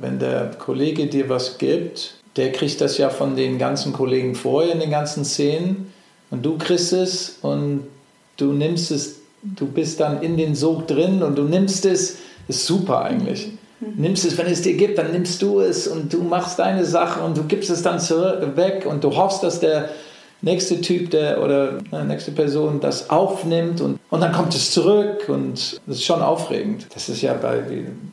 [0.01, 4.73] wenn der Kollege dir was gibt, der kriegt das ja von den ganzen Kollegen vorher
[4.73, 5.93] in den ganzen Szenen.
[6.31, 7.87] Und du kriegst es und
[8.37, 12.17] du nimmst es, du bist dann in den Sog drin und du nimmst es.
[12.47, 13.51] Ist super eigentlich.
[13.79, 14.01] Mhm.
[14.01, 17.21] Nimmst es, wenn es dir gibt, dann nimmst du es und du machst deine Sache
[17.21, 19.89] und du gibst es dann zurück, weg und du hoffst, dass der
[20.41, 25.27] nächste Typ der, oder äh, nächste Person das aufnimmt und, und dann kommt es zurück
[25.27, 26.87] und das ist schon aufregend.
[26.93, 27.61] Das ist ja bei,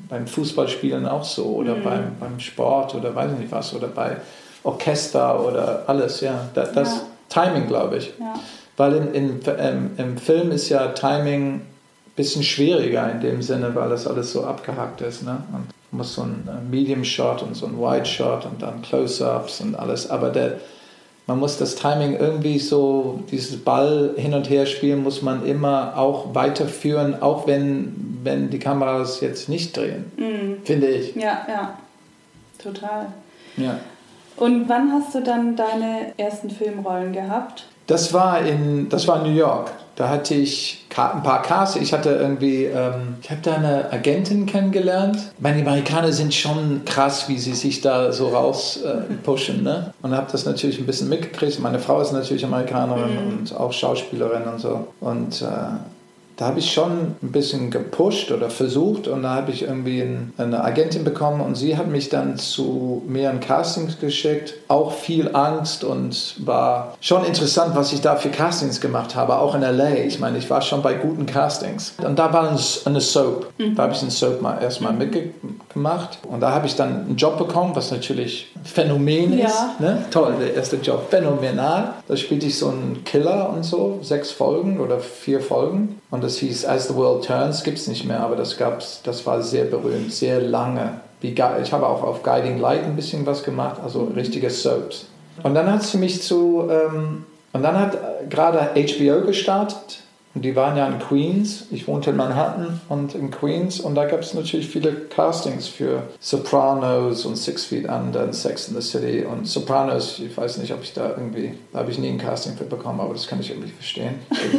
[0.08, 1.82] beim Fußballspielen auch so oder mhm.
[1.84, 4.16] beim, beim Sport oder weiß ich nicht was oder bei
[4.64, 6.48] Orchester oder alles, ja.
[6.54, 7.44] Das, das ja.
[7.44, 8.12] Timing, glaube ich.
[8.18, 8.34] Ja.
[8.76, 11.62] Weil in, in, ähm, im Film ist ja Timing
[12.16, 15.22] bisschen schwieriger in dem Sinne, weil das alles so abgehackt ist.
[15.22, 15.42] Ne?
[15.52, 18.82] Und man muss so ein äh, Medium Shot und so ein Wide Shot und dann
[18.82, 20.10] Close-ups und alles.
[20.10, 20.58] Aber der,
[21.26, 25.96] man muss das Timing irgendwie so, dieses Ball hin und her spielen, muss man immer
[25.96, 30.58] auch weiterführen, auch wenn, wenn die Kameras jetzt nicht drehen, mhm.
[30.64, 31.16] finde ich.
[31.16, 31.78] Ja, ja,
[32.58, 33.08] total.
[33.56, 33.78] Ja.
[34.36, 37.66] Und wann hast du dann deine ersten Filmrollen gehabt?
[37.86, 39.72] Das war in, das war in New York.
[39.96, 41.76] Da hatte ich ein paar Casts.
[41.76, 45.18] Ich hatte irgendwie, ähm, ich habe da eine Agentin kennengelernt.
[45.38, 49.62] Meine Amerikaner sind schon krass, wie sie sich da so raus äh, pushen.
[49.62, 49.94] Ne?
[50.02, 51.58] Und habe das natürlich ein bisschen mitgekriegt.
[51.60, 53.38] Meine Frau ist natürlich Amerikanerin mhm.
[53.38, 54.86] und auch Schauspielerin und so.
[55.00, 55.46] Und äh,
[56.36, 60.04] da habe ich schon ein bisschen gepusht oder versucht und da habe ich irgendwie
[60.36, 64.54] eine Agentin bekommen und sie hat mich dann zu mehreren Castings geschickt.
[64.68, 69.54] Auch viel Angst und war schon interessant, was ich da für Castings gemacht habe, auch
[69.54, 69.96] in LA.
[70.06, 71.94] Ich meine, ich war schon bei guten Castings.
[72.02, 73.52] Und da war eine Soap.
[73.58, 73.74] Mhm.
[73.74, 74.98] Da habe ich eine Soap mal erstmal mhm.
[74.98, 79.54] mitgemacht und da habe ich dann einen Job bekommen, was natürlich Phänomen ist.
[79.54, 79.74] Ja.
[79.78, 80.04] Ne?
[80.10, 81.94] Toll, der erste Job, phänomenal.
[82.08, 86.00] Da spielte ich so einen Killer und so, sechs Folgen oder vier Folgen.
[86.10, 89.26] Und das hieß As the World Turns, gibt es nicht mehr, aber das gab's, das
[89.26, 91.00] war sehr berühmt, sehr lange.
[91.22, 95.06] Ich habe auch auf Guiding Light ein bisschen was gemacht, also richtige Soaps.
[95.42, 97.96] Und dann hat sie mich zu, ähm, und dann hat
[98.28, 100.00] gerade HBO gestartet
[100.34, 101.64] und die waren ja in Queens.
[101.70, 106.02] Ich wohnte in Manhattan und in Queens und da gab es natürlich viele Castings für
[106.20, 109.24] Sopranos und Six Feet Under und Sex in the City.
[109.24, 112.54] Und Sopranos, ich weiß nicht, ob ich da irgendwie, da habe ich nie ein Casting
[112.54, 114.16] für bekommen, aber das kann ich irgendwie verstehen.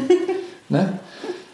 [0.70, 0.98] ne?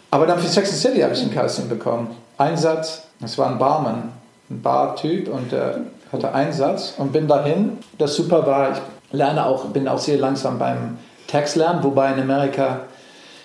[0.10, 2.16] Aber dann für Sex and City habe ich ein Casting bekommen.
[2.38, 4.14] Ein Satz, das war ein Barmann,
[4.50, 7.78] ein Bartyp und der hatte einen Satz und bin dahin.
[7.98, 8.78] Das super war, ich
[9.12, 12.82] lerne auch, bin auch sehr langsam beim Textlernen, wobei in Amerika,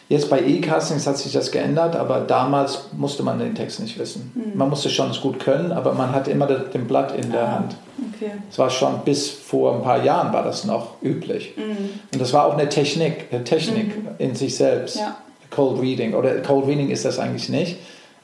[0.09, 4.33] jetzt bei E-Castings hat sich das geändert, aber damals musste man den Text nicht wissen.
[4.35, 4.59] Mhm.
[4.59, 7.53] Man musste schon es gut können, aber man hatte immer den Blatt in der ah,
[7.53, 7.77] Hand.
[8.15, 8.33] Okay.
[8.49, 11.55] Das war schon bis vor ein paar Jahren war das noch üblich.
[11.57, 12.01] Mhm.
[12.13, 14.09] Und das war auch eine Technik, eine Technik mhm.
[14.19, 14.97] in sich selbst.
[14.97, 15.17] Ja.
[15.51, 16.15] Cold Reading.
[16.15, 17.79] Oder Cold Reading ist das eigentlich nicht,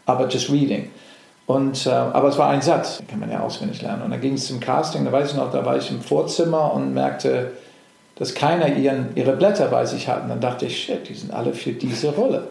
[0.05, 0.91] aber just Reading.
[1.47, 4.03] Und, äh, aber es war ein Satz, den kann man ja auswendig lernen.
[4.03, 6.73] Und dann ging es zum Casting, da weiß ich noch, da war ich im Vorzimmer
[6.73, 7.53] und merkte,
[8.17, 10.23] dass keiner ihren, ihre Blätter bei sich hat.
[10.23, 12.49] Und dann dachte ich, shit, die sind alle für diese Rolle.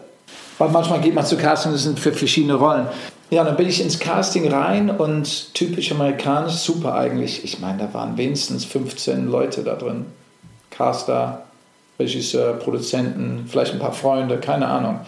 [0.58, 2.86] Weil manchmal geht man zu Casting, das sind für verschiedene Rollen.
[3.30, 7.42] Ja, dann bin ich ins Casting rein und typisch amerikanisch, super eigentlich.
[7.42, 10.06] Ich meine, da waren wenigstens 15 Leute da drin.
[10.70, 11.42] Caster,
[11.98, 15.00] Regisseur, Produzenten, vielleicht ein paar Freunde, keine Ahnung.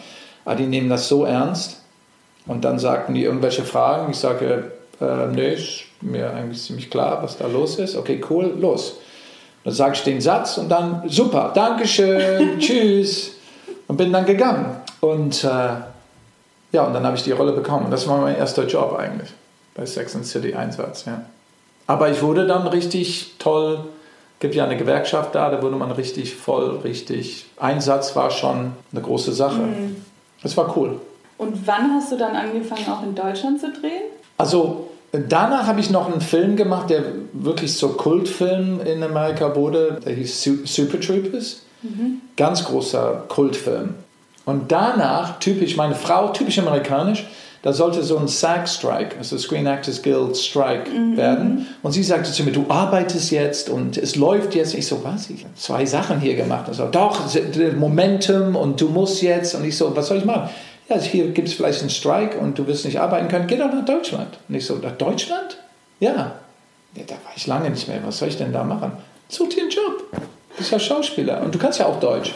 [0.44, 1.82] Aber die nehmen das so ernst
[2.46, 4.10] und dann sagten die irgendwelche Fragen.
[4.10, 7.96] Ich sage, äh, nee, ist mir eigentlich ziemlich klar, was da los ist.
[7.96, 8.98] Okay, cool, los.
[9.64, 13.32] Dann sage ich den Satz und dann, super, Dankeschön, tschüss.
[13.88, 14.76] Und bin dann gegangen.
[15.00, 15.48] Und äh,
[16.72, 17.90] ja, und dann habe ich die Rolle bekommen.
[17.90, 19.30] Das war mein erster Job eigentlich
[19.74, 21.04] bei Sex and City Einsatz.
[21.04, 21.22] Ja.
[21.86, 23.84] Aber ich wurde dann richtig toll
[24.40, 27.46] gibt ja eine Gewerkschaft da, da wurde man richtig voll, richtig.
[27.58, 29.62] Einsatz war schon eine große Sache.
[29.62, 29.96] Mhm.
[30.42, 31.00] Das war cool.
[31.38, 34.04] Und wann hast du dann angefangen, auch in Deutschland zu drehen?
[34.38, 40.00] Also danach habe ich noch einen Film gemacht, der wirklich so Kultfilm in Amerika wurde.
[40.04, 41.62] Der hieß Super Troopers.
[41.82, 42.20] Mhm.
[42.36, 43.94] Ganz großer Kultfilm.
[44.44, 47.26] Und danach, typisch, meine Frau, typisch amerikanisch,
[47.62, 51.16] da sollte so ein SAG-Strike, also Screen Actors Guild Strike mhm.
[51.16, 51.66] werden.
[51.82, 54.74] Und sie sagte zu mir, du arbeitest jetzt und es läuft jetzt.
[54.74, 55.30] Ich so, was?
[55.30, 56.66] Ich habe zwei Sachen hier gemacht.
[56.68, 57.22] Also, doch,
[57.76, 59.56] Momentum und du musst jetzt.
[59.56, 60.48] Und ich so, was soll ich machen?
[60.88, 63.72] Ja, hier gibt es vielleicht einen Strike und du wirst nicht arbeiten können, geh doch
[63.72, 64.38] nach Deutschland.
[64.48, 65.58] Und ich so, nach Deutschland?
[66.00, 66.10] Ja.
[66.94, 67.02] ja.
[67.06, 68.00] Da war ich lange nicht mehr.
[68.04, 68.92] Was soll ich denn da machen?
[69.28, 70.04] Such dir einen Job.
[70.12, 72.34] Du bist ja Schauspieler und du kannst ja auch Deutsch.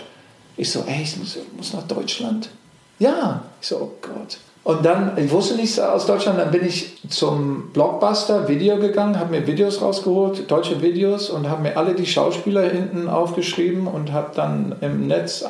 [0.57, 2.51] Ich so, ey, ich muss, muss nach Deutschland.
[2.99, 3.43] Ja.
[3.61, 4.39] Ich so, oh Gott.
[4.63, 9.31] Und dann, ich wusste nichts aus Deutschland, dann bin ich zum Blockbuster Video gegangen, habe
[9.31, 14.33] mir Videos rausgeholt, deutsche Videos und habe mir alle die Schauspieler hinten aufgeschrieben und habe
[14.35, 15.45] dann im Netz,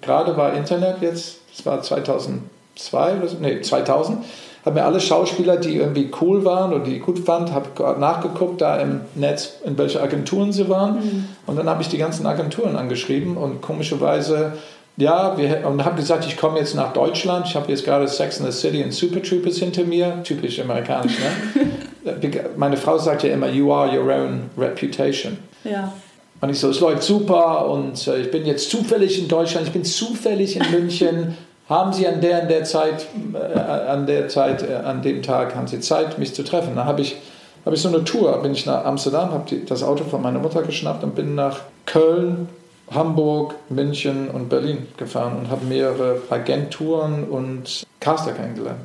[0.00, 4.24] gerade war Internet jetzt, das war 2002 oder so, nee, 2000,
[4.64, 8.62] habe mir alle Schauspieler, die irgendwie cool waren oder die ich gut fand, habe nachgeguckt
[8.62, 10.94] da im Netz, in welche Agenturen sie waren.
[10.94, 11.28] Mhm.
[11.46, 14.54] Und dann habe ich die ganzen Agenturen angeschrieben und komischerweise
[14.96, 17.46] ja, wir, und habe gesagt, ich komme jetzt nach Deutschland.
[17.46, 20.22] Ich habe jetzt gerade Sex in the City und Super Troopers hinter mir.
[20.22, 22.40] Typisch amerikanisch, ne?
[22.56, 25.38] Meine Frau sagt ja immer, you are your own reputation.
[25.64, 25.92] Ja.
[26.40, 29.72] Und ich so, es läuft super und äh, ich bin jetzt zufällig in Deutschland, ich
[29.72, 31.36] bin zufällig in München.
[31.68, 35.54] haben Sie an der, an der Zeit, äh, an der Zeit, äh, an dem Tag,
[35.54, 36.76] haben Sie Zeit, mich zu treffen?
[36.76, 37.16] Dann habe ich,
[37.64, 40.62] hab ich so eine Tour, bin ich nach Amsterdam, habe das Auto von meiner Mutter
[40.62, 42.48] geschnappt und bin nach Köln,
[42.90, 48.80] Hamburg, München und Berlin gefahren und habe mehrere Agenturen und Caster kennengelernt.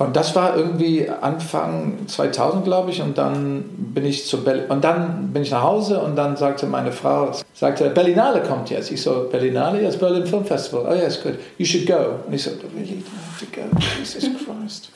[0.00, 4.82] Und das war irgendwie Anfang 2000, glaube ich, und dann bin ich zu Berlin, und
[4.82, 8.90] dann bin ich nach Hause und dann sagte meine Frau, sagte, Berlinale kommt jetzt.
[8.90, 9.82] Ich so, Berlinale?
[9.82, 10.86] Yes, Berlin Film Festival.
[10.88, 11.34] Oh yes, good.
[11.58, 12.20] You should go.
[12.26, 12.94] Und ich so, really?
[12.94, 13.78] I have to go?
[13.98, 14.90] Jesus Christ.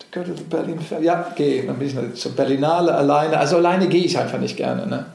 [0.00, 1.04] To go to the Berlin Film.
[1.04, 1.64] Ja, geh.
[1.64, 3.38] Dann bin ich zur Berlinale alleine.
[3.38, 5.06] Also alleine gehe ich einfach nicht gerne, ne?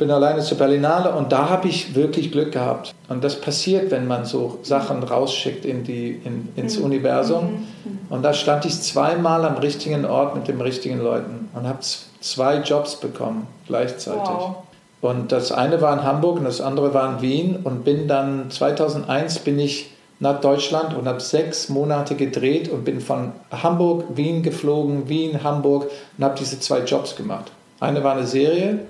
[0.00, 2.94] Bin alleine zur Berlinale und da habe ich wirklich Glück gehabt.
[3.08, 6.86] Und das passiert, wenn man so Sachen rausschickt in die, in, ins mhm.
[6.86, 7.66] Universum.
[7.84, 7.98] Mhm.
[8.08, 11.78] Und da stand ich zweimal am richtigen Ort mit den richtigen Leuten und habe
[12.20, 14.22] zwei Jobs bekommen gleichzeitig.
[14.22, 14.56] Wow.
[15.02, 18.50] Und das eine war in Hamburg und das andere war in Wien und bin dann
[18.50, 24.42] 2001 bin ich nach Deutschland und habe sechs Monate gedreht und bin von Hamburg, Wien
[24.42, 27.52] geflogen, Wien, Hamburg und habe diese zwei Jobs gemacht.
[27.80, 28.80] Eine war eine Serie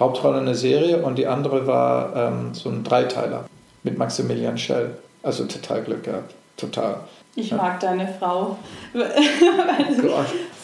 [0.00, 3.44] Hauptrolle in der Serie und die andere war ähm, so ein Dreiteiler
[3.82, 4.90] mit Maximilian Schell.
[5.22, 6.34] Also total Glück gehabt.
[6.56, 6.96] Total.
[7.36, 7.56] Ich ja.
[7.58, 8.56] mag deine Frau.
[8.92, 9.06] das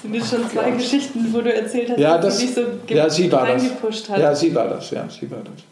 [0.02, 0.78] sind jetzt schon zwei Gott.
[0.78, 4.08] Geschichten, wo du erzählt hast, ja, dass das, du dich so ja, sie war das.
[4.08, 4.18] hat.
[4.18, 5.62] Ja, sie war das, ja, sie war das.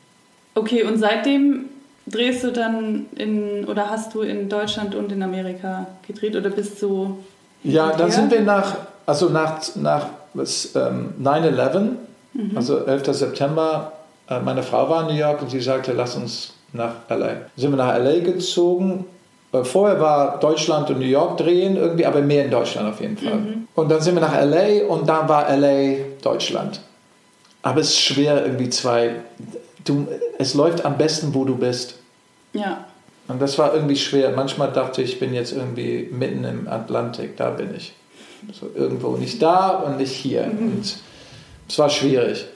[0.54, 1.66] Okay, und seitdem
[2.06, 6.80] drehst du dann in, oder hast du in Deutschland und in Amerika gedreht oder bist
[6.82, 7.18] du.
[7.62, 11.88] Ja, dann sind wir nach, also nach, nach ähm, 9-11
[12.34, 12.56] Mhm.
[12.56, 13.12] Also 11.
[13.14, 13.92] September,
[14.28, 17.26] äh, meine Frau war in New York und sie sagte, lass uns nach LA.
[17.26, 19.06] Dann sind wir nach LA gezogen.
[19.52, 23.16] Äh, vorher war Deutschland und New York drehen, irgendwie, aber mehr in Deutschland auf jeden
[23.16, 23.36] Fall.
[23.36, 23.68] Mhm.
[23.74, 26.80] Und dann sind wir nach LA und dann war LA Deutschland.
[27.62, 29.16] Aber es ist schwer, irgendwie zwei.
[29.84, 30.06] Du,
[30.38, 31.96] es läuft am besten, wo du bist.
[32.52, 32.84] Ja.
[33.26, 34.32] Und das war irgendwie schwer.
[34.36, 37.94] Manchmal dachte ich, ich bin jetzt irgendwie mitten im Atlantik, da bin ich.
[38.52, 40.46] So irgendwo nicht da und nicht hier.
[40.46, 40.58] Mhm.
[40.58, 40.96] Und
[41.68, 42.46] es war schwierig.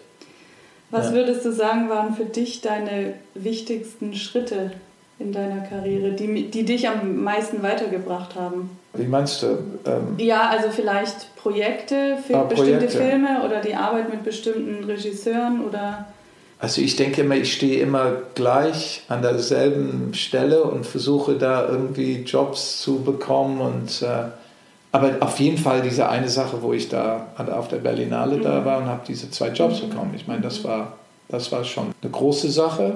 [0.90, 1.14] Was ja.
[1.14, 4.72] würdest du sagen, waren für dich deine wichtigsten Schritte
[5.18, 8.70] in deiner Karriere, die, die dich am meisten weitergebracht haben?
[8.94, 9.58] Wie meinst du?
[9.84, 12.98] Ähm ja, also vielleicht Projekte für ah, bestimmte Projekte.
[12.98, 16.06] Filme oder die Arbeit mit bestimmten Regisseuren oder.
[16.60, 22.22] Also ich denke immer, ich stehe immer gleich an derselben Stelle und versuche da irgendwie
[22.22, 24.30] Jobs zu bekommen und äh,
[24.92, 28.42] aber auf jeden Fall diese eine Sache, wo ich da auf der Berlinale mhm.
[28.42, 29.90] da war und habe diese zwei Jobs mhm.
[29.90, 30.12] bekommen.
[30.16, 30.94] Ich meine, das war,
[31.28, 32.94] das war schon eine große Sache.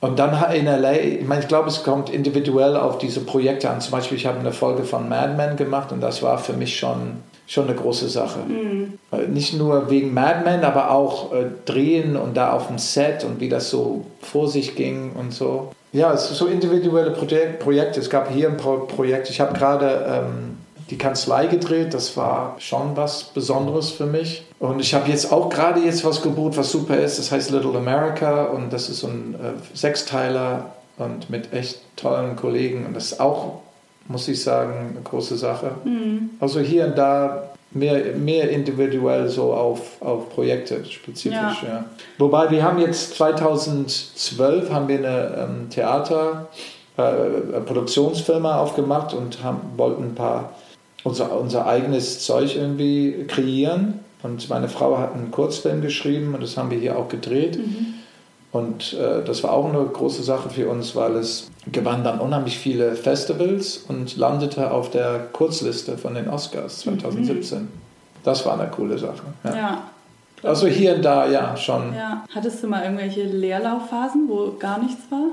[0.00, 3.82] Und dann in LA, ich meine, ich glaube, es kommt individuell auf diese Projekte an.
[3.82, 6.78] Zum Beispiel, ich habe eine Folge von Mad Men gemacht und das war für mich
[6.78, 8.38] schon, schon eine große Sache.
[8.48, 8.98] Mhm.
[9.32, 13.40] Nicht nur wegen Mad Men, aber auch äh, drehen und da auf dem Set und
[13.40, 15.70] wie das so vor sich ging und so.
[15.92, 18.00] Ja, es sind so individuelle Projekte.
[18.00, 20.49] Es gab hier ein Projekt, ich habe gerade ähm,
[20.90, 21.94] die Kanzlei gedreht.
[21.94, 24.44] Das war schon was Besonderes für mich.
[24.58, 27.18] Und ich habe jetzt auch gerade jetzt was gebucht, was super ist.
[27.18, 32.36] Das heißt Little America und das ist so ein äh, Sechsteiler und mit echt tollen
[32.36, 32.84] Kollegen.
[32.86, 33.60] Und das ist auch,
[34.08, 35.72] muss ich sagen, eine große Sache.
[35.84, 36.30] Mhm.
[36.40, 41.62] Also hier und da mehr, mehr individuell so auf, auf Projekte spezifisch.
[41.62, 41.68] Ja.
[41.68, 41.84] ja.
[42.18, 46.48] Wobei wir haben jetzt 2012 haben wir eine ähm, Theater
[46.96, 50.52] äh, Produktionsfirma aufgemacht und haben, wollten ein paar
[51.04, 54.00] unser, unser eigenes Zeug irgendwie kreieren.
[54.22, 57.58] Und meine Frau hat einen Kurzfilm geschrieben und das haben wir hier auch gedreht.
[57.58, 57.94] Mhm.
[58.52, 62.58] Und äh, das war auch eine große Sache für uns, weil es gewann dann unheimlich
[62.58, 67.58] viele Festivals und landete auf der Kurzliste von den Oscars 2017.
[67.60, 67.68] Mhm.
[68.24, 69.22] Das war eine coole Sache.
[69.44, 69.56] Ja.
[69.56, 69.82] ja.
[70.42, 71.94] Also hier und da, ja, schon.
[71.94, 72.24] Ja.
[72.34, 75.28] Hattest du mal irgendwelche Leerlaufphasen, wo gar nichts war?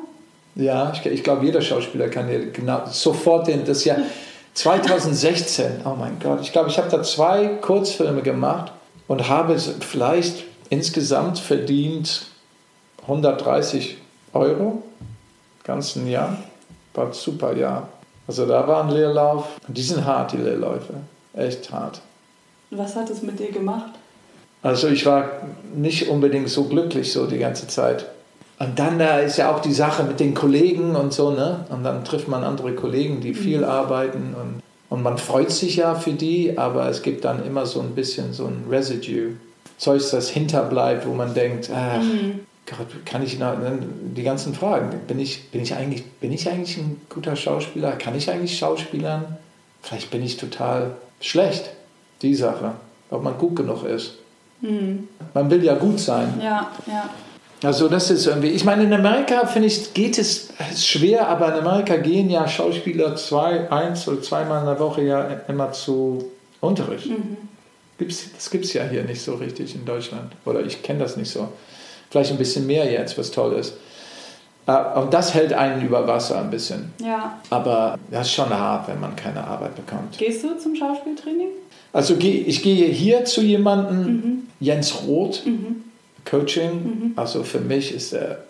[0.56, 3.98] Ja, ich, ich glaube, jeder Schauspieler kann dir genau sofort den, das Jahr
[4.58, 8.72] 2016, oh mein Gott, ich glaube, ich habe da zwei Kurzfilme gemacht
[9.08, 12.26] und habe vielleicht insgesamt verdient
[13.04, 13.98] 130
[14.34, 14.82] Euro,
[15.64, 16.40] ganzen Jahr.
[16.96, 17.88] War ein super Jahr.
[18.28, 19.46] Also da war ein Leerlauf.
[19.68, 20.96] Und die sind hart, die Leerläufe.
[21.36, 22.02] Echt hart.
[22.72, 23.92] Was hat es mit dir gemacht?
[24.64, 25.30] Also ich war
[25.76, 28.08] nicht unbedingt so glücklich so die ganze Zeit.
[28.60, 31.66] Und dann da ist ja auch die Sache mit den Kollegen und so, ne?
[31.70, 33.66] Und dann trifft man andere Kollegen, die viel mhm.
[33.66, 37.82] arbeiten und, und man freut sich ja für die, aber es gibt dann immer so
[37.82, 39.34] ein bisschen so ein Residue.
[39.78, 42.40] Zeugs, das hinterbleibt, wo man denkt, ach, mhm.
[42.66, 44.90] Gott, kann ich die ganzen Fragen.
[45.08, 47.92] Bin ich, bin, ich eigentlich, bin ich eigentlich ein guter Schauspieler?
[47.94, 49.38] Kann ich eigentlich Schauspielern?
[49.82, 51.70] Vielleicht bin ich total schlecht.
[52.22, 52.74] Die Sache.
[53.10, 54.16] Ob man gut genug ist.
[54.62, 55.08] Mhm.
[55.34, 56.42] Man will ja gut sein.
[56.44, 57.10] Ja, ja.
[57.64, 61.66] Also das ist irgendwie, ich meine, in Amerika finde ich, geht es, schwer, aber in
[61.66, 66.26] Amerika gehen ja Schauspieler zwei, eins oder zweimal in der Woche ja immer zu
[66.62, 67.08] Unterricht.
[67.08, 67.38] Mhm.
[67.98, 70.34] Gibt's, das gibt es ja hier nicht so richtig in Deutschland.
[70.46, 71.50] Oder ich kenne das nicht so.
[72.12, 73.74] Vielleicht ein bisschen mehr jetzt, was toll ist.
[74.68, 76.94] Äh, und das hält einen über Wasser ein bisschen.
[77.04, 77.40] Ja.
[77.50, 80.18] Aber das ist schon hart, wenn man keine Arbeit bekommt.
[80.18, 81.50] Gehst du zum Schauspieltraining?
[81.92, 84.48] Also ich gehe hier zu jemandem, mhm.
[84.60, 85.84] Jens Roth, mhm.
[86.30, 86.72] Coaching.
[86.72, 87.14] Mhm.
[87.16, 88.44] Also für mich ist er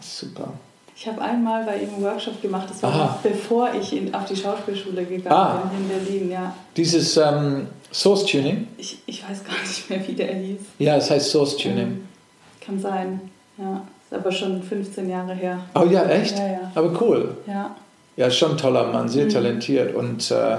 [0.00, 0.52] super.
[0.96, 4.24] Ich habe einmal bei ihm einen Workshop gemacht, das war noch bevor ich in, auf
[4.24, 5.70] die Schauspielschule gegangen ah.
[5.72, 6.54] bin in Berlin, ja.
[6.76, 8.66] Dieses ähm, Source Tuning?
[8.76, 10.58] Ich, ich weiß gar nicht mehr, wie der hieß.
[10.80, 11.78] Ja, es heißt Source Tuning.
[11.78, 12.08] Ähm,
[12.60, 13.20] kann sein,
[13.58, 13.82] ja.
[14.10, 15.60] Ist aber schon 15 Jahre her.
[15.74, 16.36] Oh ja, echt?
[16.36, 16.72] Ja, ja.
[16.74, 17.36] Aber cool.
[17.46, 17.76] Ja.
[18.16, 19.30] Ja, schon ein toller Mann, sehr mhm.
[19.30, 19.94] talentiert.
[19.94, 20.56] Und äh,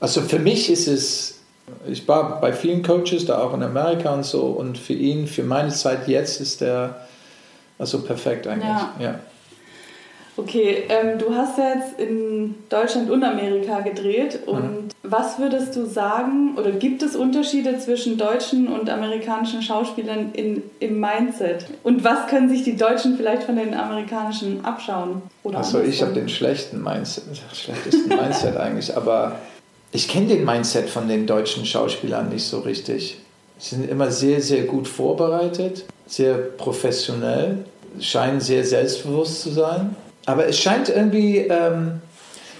[0.00, 1.37] also für mich ist es
[1.86, 5.42] ich war bei vielen Coaches, da auch in Amerika und so, und für ihn, für
[5.42, 6.96] meine Zeit jetzt, ist der
[7.78, 8.68] also perfekt eigentlich.
[8.68, 8.94] Ja.
[8.98, 9.14] ja.
[10.36, 14.88] Okay, ähm, du hast ja jetzt in Deutschland und Amerika gedreht und mhm.
[15.02, 21.00] was würdest du sagen oder gibt es Unterschiede zwischen deutschen und amerikanischen Schauspielern in, im
[21.00, 21.66] Mindset?
[21.82, 25.22] Und was können sich die Deutschen vielleicht von den amerikanischen abschauen?
[25.52, 29.40] also ich habe den schlechten Mindset, schlechtesten Mindset eigentlich, aber
[29.92, 33.18] ich kenne den Mindset von den deutschen Schauspielern nicht so richtig.
[33.58, 37.64] Sie sind immer sehr, sehr gut vorbereitet, sehr professionell,
[38.00, 39.96] scheinen sehr selbstbewusst zu sein.
[40.26, 42.00] Aber es scheint irgendwie, ähm,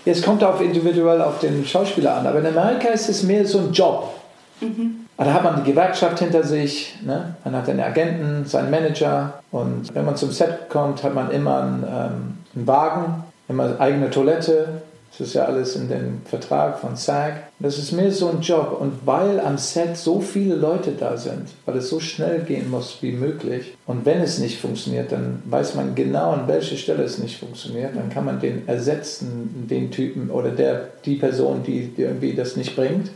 [0.05, 3.59] es kommt auf individuell auf den Schauspieler an, aber in Amerika ist es mehr so
[3.59, 4.15] ein Job.
[4.61, 5.07] Mhm.
[5.19, 7.35] Da hat man die Gewerkschaft hinter sich, ne?
[7.45, 11.61] man hat einen Agenten, seinen Manager und wenn man zum Set kommt, hat man immer
[11.61, 16.79] einen, ähm, einen Wagen, immer eine eigene Toilette, das ist ja alles in dem Vertrag
[16.79, 17.33] von SAG.
[17.59, 18.79] Das ist mehr so ein Job.
[18.81, 22.99] Und weil am Set so viele Leute da sind, weil es so schnell gehen muss
[23.01, 27.19] wie möglich, und wenn es nicht funktioniert, dann weiß man genau, an welcher Stelle es
[27.19, 27.97] nicht funktioniert.
[27.97, 32.57] Dann kann man den ersetzen, den Typen oder der, die Person, die, die irgendwie das
[32.57, 33.11] nicht bringt.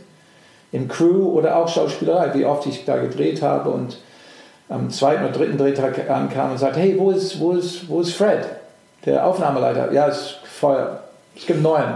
[0.71, 3.99] In Crew oder auch Schauspielerei, wie oft ich da gedreht habe und
[4.67, 8.13] am zweiten oder dritten Drehtag ankam und sagte, hey, wo ist, wo ist, wo ist
[8.13, 8.45] Fred?
[9.05, 9.91] Der Aufnahmeleiter.
[9.91, 11.02] Ja, ist Feuer
[11.35, 11.95] es gibt neun.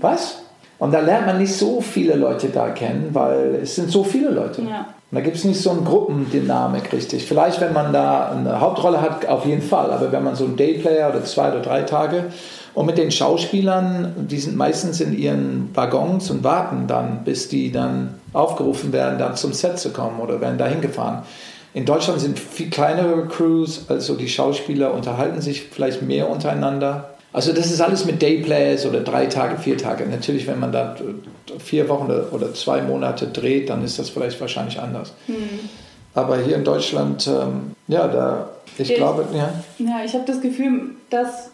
[0.00, 0.38] Was?
[0.78, 4.30] Und da lernt man nicht so viele Leute da kennen, weil es sind so viele
[4.30, 4.62] Leute.
[4.62, 4.86] Ja.
[5.10, 7.26] Und da gibt es nicht so eine Gruppendynamik richtig.
[7.26, 9.90] Vielleicht, wenn man da eine Hauptrolle hat, auf jeden Fall.
[9.90, 12.26] Aber wenn man so einen Dayplayer oder zwei oder drei Tage
[12.74, 17.72] und mit den Schauspielern, die sind meistens in ihren Waggons und warten dann, bis die
[17.72, 21.22] dann aufgerufen werden, dann zum Set zu kommen oder werden dahin gefahren.
[21.74, 27.52] In Deutschland sind viel kleinere Crews, also die Schauspieler unterhalten sich vielleicht mehr untereinander also
[27.52, 30.06] das ist alles mit Dayplays oder drei Tage, vier Tage.
[30.06, 30.96] Natürlich, wenn man da
[31.58, 35.12] vier Wochen oder zwei Monate dreht, dann ist das vielleicht wahrscheinlich anders.
[35.26, 35.68] Mhm.
[36.14, 39.52] Aber hier in Deutschland, ähm, ja, da, ich, ich glaube, ja.
[39.78, 41.50] Ja, ich habe das Gefühl, dass,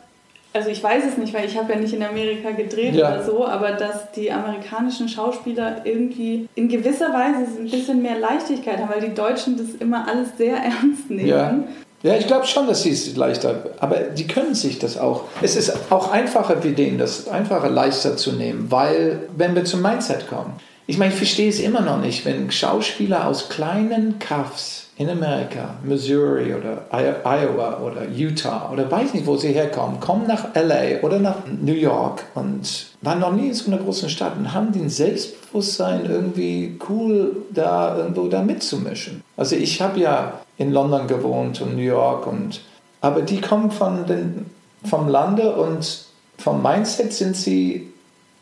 [0.53, 3.09] also ich weiß es nicht, weil ich habe ja nicht in Amerika gedreht ja.
[3.09, 8.79] oder so, aber dass die amerikanischen Schauspieler irgendwie in gewisser Weise ein bisschen mehr Leichtigkeit
[8.79, 11.29] haben, weil die Deutschen das immer alles sehr ernst nehmen.
[11.29, 11.59] Ja.
[12.05, 15.23] Ja, ich glaube schon, dass sie es leichter, aber die können sich das auch.
[15.41, 19.81] Es ist auch einfacher für denen, das einfacher leichter zu nehmen, weil, wenn wir zum
[19.81, 20.53] Mindset kommen,
[20.87, 25.77] ich meine, ich verstehe es immer noch nicht, wenn Schauspieler aus kleinen Kaffs in Amerika,
[25.83, 31.19] Missouri oder Iowa oder Utah oder weiß nicht, wo sie herkommen, kommen nach LA oder
[31.19, 34.91] nach New York und waren noch nie in so einer großen Stadt und haben den
[34.91, 39.23] Selbstbewusstsein irgendwie cool da irgendwo da mitzumischen.
[39.39, 42.61] Also ich habe ja in London gewohnt und New York und
[43.01, 44.47] aber die kommen von den,
[44.89, 46.07] vom Lande und
[46.39, 47.93] vom Mindset sind sie,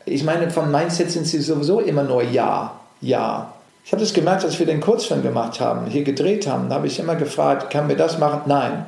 [0.05, 3.53] ich meine, vom Mindset sind sie sowieso immer nur ja, ja.
[3.83, 6.87] Ich habe das gemerkt, als wir den Kurzfilm gemacht haben, hier gedreht haben, da habe
[6.87, 8.43] ich immer gefragt, kann wir das machen?
[8.45, 8.85] Nein.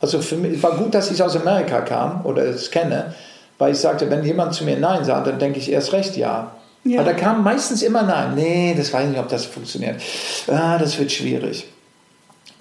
[0.00, 3.14] Also für mich war gut, dass ich aus Amerika kam oder es kenne,
[3.58, 6.50] weil ich sagte, wenn jemand zu mir Nein sagt, dann denke ich erst recht Ja.
[6.82, 7.00] ja.
[7.00, 8.34] Aber da kam meistens immer Nein.
[8.34, 10.02] Nee, das weiß ich nicht, ob das funktioniert.
[10.48, 11.68] Ah, das wird schwierig.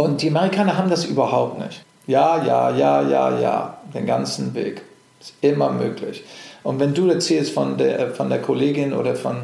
[0.01, 1.83] Und die Amerikaner haben das überhaupt nicht.
[2.07, 4.81] Ja, ja, ja, ja, ja, den ganzen Weg.
[5.19, 6.23] Ist immer möglich.
[6.63, 9.43] Und wenn du erzählst von der, von der Kollegin oder von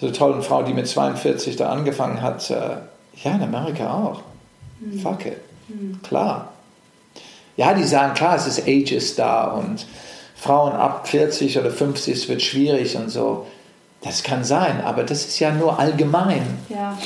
[0.00, 2.54] so einer tollen Frau, die mit 42 da angefangen hat, äh,
[3.22, 4.22] ja, in Amerika auch.
[4.80, 4.98] Mhm.
[4.98, 5.36] Fuck it.
[5.68, 6.00] Mhm.
[6.02, 6.48] Klar.
[7.56, 9.86] Ja, die sagen, klar, es ist Ages da und
[10.34, 13.46] Frauen ab 40 oder 50, es wird schwierig und so.
[14.02, 16.58] Das kann sein, aber das ist ja nur allgemein.
[16.68, 16.98] Ja.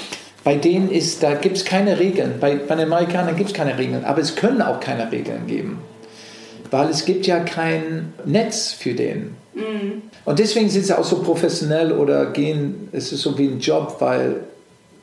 [0.45, 2.35] Bei denen ist, da gibt es keine Regeln.
[2.41, 5.79] Bei, bei den Amerikanern gibt es keine Regeln, aber es können auch keine Regeln geben.
[6.71, 9.35] Weil es gibt ja kein Netz für den.
[9.55, 10.03] Mhm.
[10.25, 13.97] Und deswegen sind sie auch so professionell oder gehen, es ist so wie ein Job,
[14.01, 14.41] weil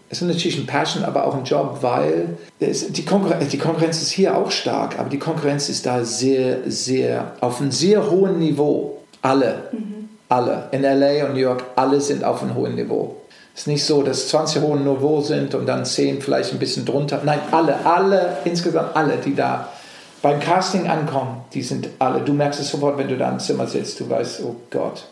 [0.09, 4.11] es ist natürlich ein Passion, aber auch ein Job, weil die, Konkurrenz, die Konkurrenz ist
[4.11, 8.99] hier auch stark, aber die Konkurrenz ist da sehr, sehr, auf einem sehr hohen Niveau.
[9.21, 10.09] Alle, mhm.
[10.29, 10.69] alle.
[10.71, 13.15] In LA und New York, alle sind auf einem hohen Niveau.
[13.55, 16.85] Es ist nicht so, dass 20 hohen Niveau sind und dann 10 vielleicht ein bisschen
[16.85, 17.21] drunter.
[17.23, 19.69] Nein, alle, alle, insgesamt alle, die da
[20.21, 22.19] beim Casting ankommen, die sind alle.
[22.19, 25.05] Du merkst es sofort, wenn du da im Zimmer sitzt, du weißt, oh Gott,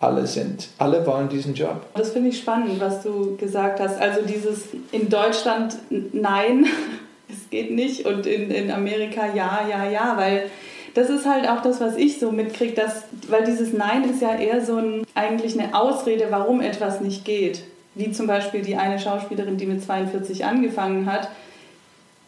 [0.00, 1.82] alle sind, alle wollen diesen Job.
[1.94, 4.00] Das finde ich spannend, was du gesagt hast.
[4.00, 6.64] Also dieses in Deutschland nein,
[7.28, 10.50] es geht nicht und in, in Amerika ja, ja, ja, weil
[10.94, 12.80] das ist halt auch das, was ich so mitkriege,
[13.28, 17.64] weil dieses Nein ist ja eher so ein, eigentlich eine Ausrede, warum etwas nicht geht.
[17.94, 21.28] Wie zum Beispiel die eine Schauspielerin, die mit 42 angefangen hat,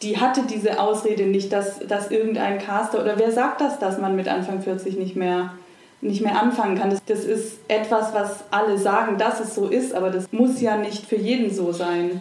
[0.03, 4.15] die hatte diese Ausrede nicht, dass, dass irgendein Caster oder wer sagt das, dass man
[4.15, 5.53] mit Anfang 40 nicht mehr
[6.01, 6.91] nicht mehr anfangen kann.
[6.91, 10.77] Das, das ist etwas, was alle sagen, dass es so ist, aber das muss ja
[10.77, 12.21] nicht für jeden so sein.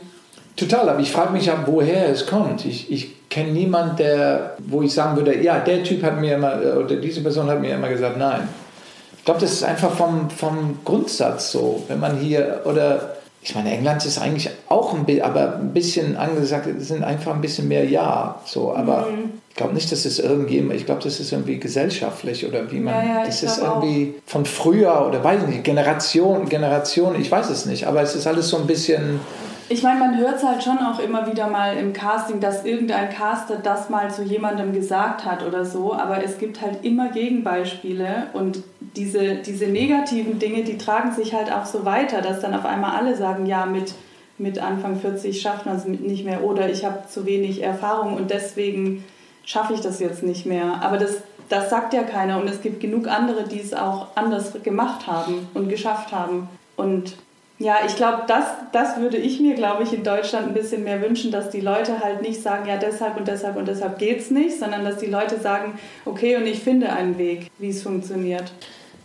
[0.55, 2.65] Total, aber ich frage mich ab, woher es kommt.
[2.65, 6.57] Ich, ich kenne niemanden, der, wo ich sagen würde, ja, der Typ hat mir immer,
[6.77, 8.47] oder diese Person hat mir immer gesagt, nein.
[9.17, 11.83] Ich glaube, das ist einfach vom, vom Grundsatz so.
[11.87, 13.14] Wenn man hier, oder
[13.47, 17.35] ich meine, England ist eigentlich auch ein bisschen, aber ein bisschen angesagt, es sind einfach
[17.35, 18.41] ein bisschen mehr Ja.
[18.43, 19.33] So, aber mhm.
[19.49, 22.95] ich glaube nicht, dass es irgendjemand, ich glaube, das ist irgendwie gesellschaftlich oder wie man,
[22.95, 24.31] ja, ja, das ist irgendwie auch.
[24.31, 28.49] von früher oder weiß nicht, Generation, Generation, ich weiß es nicht, aber es ist alles
[28.49, 29.19] so ein bisschen
[29.67, 33.09] ich meine, man hört es halt schon auch immer wieder mal im Casting, dass irgendein
[33.09, 38.27] Caster das mal zu jemandem gesagt hat oder so, aber es gibt halt immer Gegenbeispiele
[38.33, 42.65] und diese, diese negativen Dinge, die tragen sich halt auch so weiter, dass dann auf
[42.65, 43.95] einmal alle sagen, ja, mit,
[44.37, 48.29] mit Anfang 40 schafft man es nicht mehr oder ich habe zu wenig Erfahrung und
[48.29, 49.03] deswegen
[49.45, 50.81] schaffe ich das jetzt nicht mehr.
[50.81, 51.17] Aber das,
[51.49, 55.47] das sagt ja keiner und es gibt genug andere, die es auch anders gemacht haben
[55.55, 56.49] und geschafft haben.
[56.75, 57.15] Und
[57.57, 58.43] ja, ich glaube, das,
[58.73, 62.01] das würde ich mir, glaube ich, in Deutschland ein bisschen mehr wünschen, dass die Leute
[62.01, 65.05] halt nicht sagen, ja, deshalb und deshalb und deshalb geht es nicht, sondern dass die
[65.05, 68.51] Leute sagen, okay, und ich finde einen Weg, wie es funktioniert.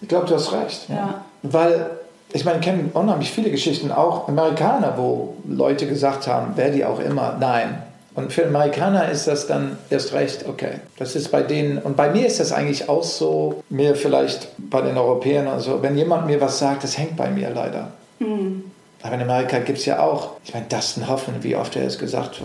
[0.02, 0.88] Ich glaube, du hast recht.
[0.88, 0.96] Ja.
[0.96, 1.24] ja.
[1.42, 1.90] Weil,
[2.32, 6.84] ich meine, ich kenne unheimlich viele Geschichten, auch Amerikaner, wo Leute gesagt haben, wer die
[6.84, 7.82] auch immer, nein.
[8.16, 10.80] Und für Amerikaner ist das dann erst recht, okay.
[10.98, 14.80] Das ist bei denen, und bei mir ist das eigentlich auch so, mir vielleicht bei
[14.80, 17.92] den Europäern, also wenn jemand mir was sagt, das hängt bei mir leider.
[18.20, 18.64] Mhm.
[19.02, 21.98] Aber in Amerika gibt es ja auch, ich meine, Dustin Hoffman, wie oft er es
[21.98, 22.40] gesagt,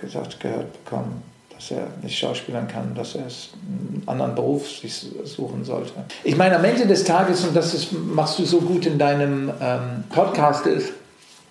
[0.00, 1.22] gesagt gehört bekommen,
[1.54, 5.92] dass er nicht schauspielern kann, dass er einen anderen Beruf sich suchen sollte.
[6.22, 9.50] Ich meine, am Ende des Tages, und das ist, machst du so gut in deinem
[9.60, 10.92] ähm, Podcast, ist,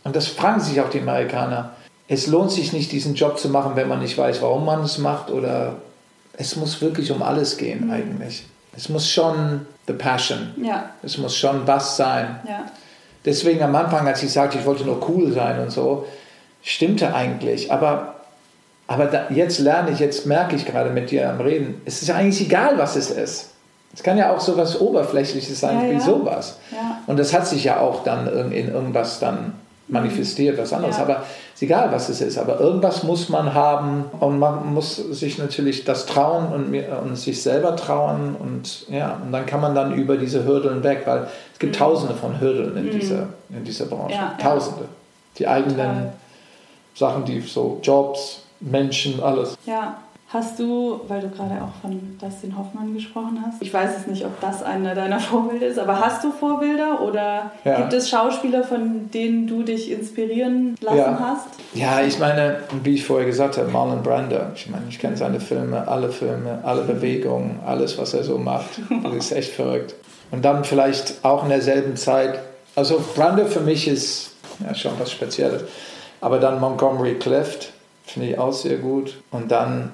[0.04, 1.72] und das fragen sich auch die Amerikaner,
[2.08, 4.98] es lohnt sich nicht, diesen Job zu machen, wenn man nicht weiß, warum man es
[4.98, 5.78] macht, oder
[6.38, 7.92] es muss wirklich um alles gehen mhm.
[7.92, 8.46] eigentlich.
[8.76, 10.54] Es muss schon the passion.
[10.62, 10.92] Ja.
[11.04, 12.40] Es muss schon was sein.
[12.48, 12.66] Ja.
[13.26, 16.06] Deswegen am Anfang, als ich sagte, ich wollte nur cool sein und so,
[16.62, 17.72] stimmte eigentlich.
[17.72, 18.16] Aber,
[18.88, 22.12] aber da, jetzt lerne ich, jetzt merke ich gerade mit dir am Reden, es ist
[22.12, 23.52] eigentlich egal, was es ist.
[23.94, 26.00] Es kann ja auch so was Oberflächliches sein ja, wie ja.
[26.00, 26.58] sowas.
[26.72, 27.00] Ja.
[27.06, 29.54] Und das hat sich ja auch dann in irgendwas dann
[29.94, 30.98] manifestiert, was anderes.
[30.98, 31.04] Ja.
[31.04, 32.38] Aber es ist egal, was es ist.
[32.38, 37.42] Aber irgendwas muss man haben und man muss sich natürlich das trauen und, und sich
[37.42, 38.36] selber trauen.
[38.36, 41.80] Und ja, und dann kann man dann über diese Hürdeln weg, weil es gibt mhm.
[41.80, 43.00] tausende von Hürdeln in, mhm.
[43.00, 44.16] dieser, in dieser Branche.
[44.16, 44.86] Ja, tausende.
[45.38, 46.14] Die eigenen Total.
[46.96, 49.56] Sachen, die so Jobs, Menschen, alles.
[49.66, 49.98] Ja.
[50.34, 54.26] Hast du, weil du gerade auch von Dustin Hoffmann gesprochen hast, ich weiß es nicht,
[54.26, 57.78] ob das einer deiner Vorbilder ist, aber hast du Vorbilder oder ja.
[57.78, 61.20] gibt es Schauspieler, von denen du dich inspirieren lassen ja.
[61.20, 61.48] hast?
[61.76, 64.40] Ja, ich meine, wie ich vorher gesagt habe, Marlon Brando.
[64.56, 68.82] Ich meine, ich kenne seine Filme, alle Filme, alle Bewegungen, alles, was er so macht.
[69.04, 69.94] Das ist echt verrückt.
[70.32, 72.40] Und dann vielleicht auch in derselben Zeit,
[72.76, 74.32] also Brando für mich ist
[74.66, 75.64] ja, schon was Spezielles,
[76.22, 77.72] aber dann Montgomery Clift
[78.04, 79.22] finde ich auch sehr gut.
[79.30, 79.92] Und dann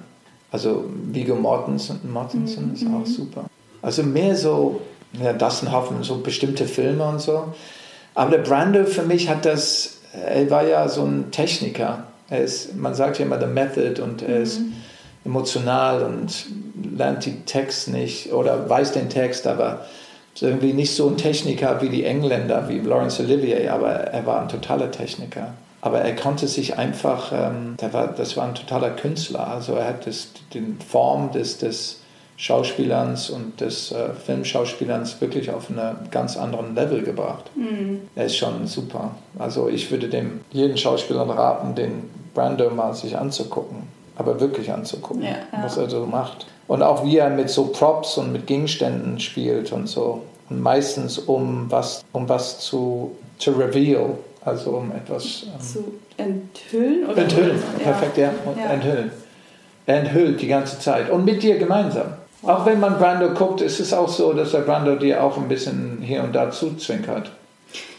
[0.52, 2.74] Also Viggo Mortensen, Mortensen Mhm.
[2.74, 3.46] ist auch super.
[3.82, 4.82] Also mehr so,
[5.22, 7.46] ja, Dustin Hoffman, so bestimmte Filme und so.
[8.16, 12.04] Aber der Brando für mich hat das, er war ja so ein Techniker.
[12.30, 14.60] Er ist, man sagt ja immer The Method und er ist
[15.26, 16.46] emotional und
[16.98, 19.86] lernt die Text nicht oder weiß den Text, aber
[20.42, 24.48] irgendwie nicht so ein Techniker wie die Engländer, wie Laurence Olivier, aber er war ein
[24.48, 25.54] totaler Techniker.
[25.82, 29.48] Aber er konnte sich einfach, ähm, war, das war ein totaler Künstler.
[29.48, 32.02] Also er hat das, den Form des, des
[32.36, 37.46] Schauspielerns und des äh, Filmschauspielerns wirklich auf einen ganz anderen Level gebracht.
[38.16, 39.12] Er ist schon super.
[39.38, 43.84] Also ich würde dem jeden Schauspieler raten, den Brando mal sich anzugucken.
[44.16, 45.64] Aber wirklich anzugucken, Ja, ja.
[45.64, 46.46] was er so macht.
[46.68, 50.22] Und auch wie er mit so Props und mit Gegenständen spielt und so.
[50.50, 55.84] Und meistens um was, um was zu, zu reveal, also um etwas ähm, Zu
[56.18, 57.06] enthüllen?
[57.06, 57.60] Oder enthüllen.
[57.78, 57.84] Ja.
[57.84, 58.32] Perfekt, ja.
[58.46, 58.66] Und Ja.
[58.72, 59.12] Enthüllen.
[59.86, 61.10] Enthüllt die ganze Zeit.
[61.10, 62.14] Und mit dir gemeinsam.
[62.44, 65.48] Auch wenn man Brando guckt, ist es auch so, dass der Brando dir auch ein
[65.48, 67.32] bisschen hier und da zuzwinkert.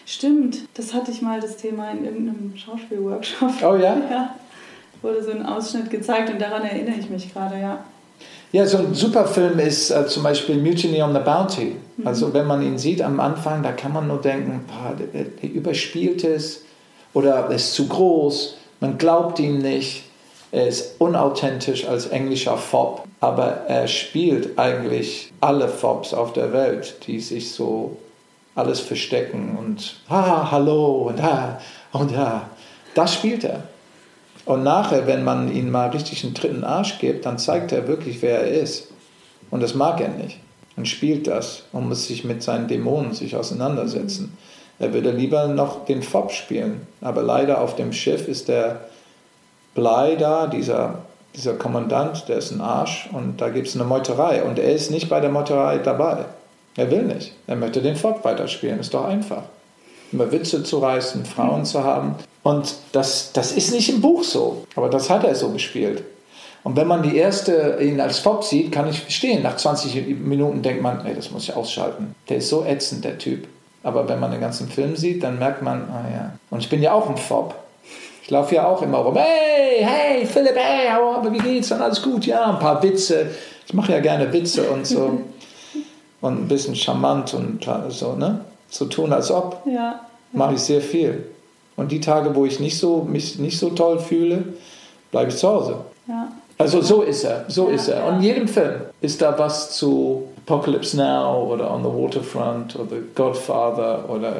[0.06, 3.50] Stimmt, das hatte ich mal das Thema in irgendeinem Schauspielworkshop.
[3.62, 3.96] Oh ja?
[4.10, 4.34] Ja,
[5.02, 7.84] wurde so ein Ausschnitt gezeigt und daran erinnere ich mich gerade, ja.
[8.52, 11.76] Ja, so ein super Film ist äh, zum Beispiel Mutiny on the Bounty.
[12.04, 14.96] Also wenn man ihn sieht am Anfang, da kann man nur denken, boah,
[15.46, 16.64] überspielt es
[17.12, 20.04] oder er ist zu groß, man glaubt ihm nicht,
[20.52, 27.06] er ist unauthentisch als englischer Fob, aber er spielt eigentlich alle Fobs auf der Welt,
[27.06, 27.96] die sich so
[28.54, 31.60] alles verstecken und ha, hallo und ha
[31.92, 32.50] und ha.
[32.94, 33.64] Das spielt er.
[34.44, 38.20] Und nachher, wenn man ihm mal richtig einen dritten Arsch gibt, dann zeigt er wirklich,
[38.22, 38.88] wer er ist.
[39.50, 40.38] Und das mag er nicht.
[40.80, 44.38] Und spielt das und muss sich mit seinen Dämonen sich auseinandersetzen.
[44.78, 46.86] Er würde lieber noch den Fob spielen.
[47.02, 48.80] Aber leider auf dem Schiff ist der
[49.74, 51.00] Blei da, dieser,
[51.36, 54.42] dieser Kommandant, der ist ein Arsch und da gibt es eine Meuterei.
[54.42, 56.24] Und er ist nicht bei der Meuterei dabei.
[56.78, 57.34] Er will nicht.
[57.46, 58.80] Er möchte den Fob weiterspielen.
[58.80, 59.42] Ist doch einfach.
[60.12, 62.14] Immer Witze zu reißen, Frauen zu haben.
[62.42, 64.64] Und das, das ist nicht im Buch so.
[64.76, 66.04] Aber das hat er so gespielt.
[66.62, 69.42] Und wenn man die erste ihn als Fob sieht, kann ich verstehen.
[69.42, 72.14] Nach 20 Minuten denkt man, ey, das muss ich ausschalten.
[72.28, 73.46] Der ist so ätzend, der Typ.
[73.82, 76.32] Aber wenn man den ganzen Film sieht, dann merkt man, ah ja.
[76.50, 77.54] Und ich bin ja auch ein Fob.
[78.22, 79.16] Ich laufe ja auch immer rum.
[79.16, 81.72] Hey, hey, Philipp, hey, aber wie geht's?
[81.72, 82.26] Und alles gut?
[82.26, 83.30] Ja, ein paar Witze.
[83.66, 85.22] Ich mache ja gerne Witze und so.
[86.20, 88.44] und ein bisschen charmant und so, ne?
[88.68, 89.62] So tun, als ob.
[89.66, 90.00] Ja,
[90.32, 91.26] Mache ich sehr viel.
[91.74, 94.44] Und die Tage, wo ich nicht so, mich nicht so toll fühle,
[95.10, 95.76] bleibe ich zu Hause.
[96.06, 96.28] ja.
[96.60, 98.06] Also so ist er, so ist er.
[98.06, 102.96] Und in jedem Film ist da was zu Apocalypse Now oder On the Waterfront oder
[103.14, 104.32] Godfather oder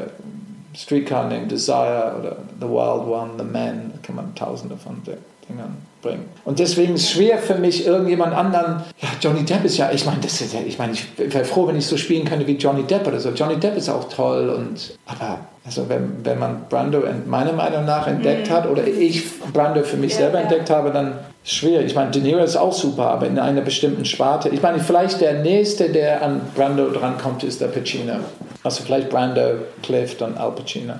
[0.75, 3.93] Streetcar Named Desire oder The Wild One, The Man.
[3.93, 5.03] Da kann man tausende von
[5.49, 6.25] Dingern bringen.
[6.45, 10.07] Und deswegen ist es schwer für mich, irgendjemand anderen, ja, Johnny Depp ist ja, ich
[10.07, 12.57] meine, das ist ja, ich meine, ich wäre froh, wenn ich so spielen könnte wie
[12.57, 13.31] Johnny Depp oder so.
[13.31, 18.07] Johnny Depp ist auch toll und, aber, also wenn, wenn man Brando meiner Meinung nach
[18.07, 20.43] entdeckt hat oder ich Brando für mich Ja, selber ja.
[20.45, 21.87] entdeckt habe, dann ist schwierig.
[21.87, 24.49] Ich meine, De Niro ist auch super, aber in einer bestimmten Sparte.
[24.51, 28.17] Ich meine, vielleicht der Nächste, der an Brando drankommt, ist der Pacino.
[28.63, 30.95] Also vielleicht Brando, Clift und Al Pacino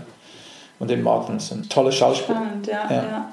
[0.79, 1.69] und den Mortensen.
[1.69, 2.39] Tolle Schauspieler.
[2.39, 2.97] Spannend, ja, Ja.
[2.97, 3.33] ja.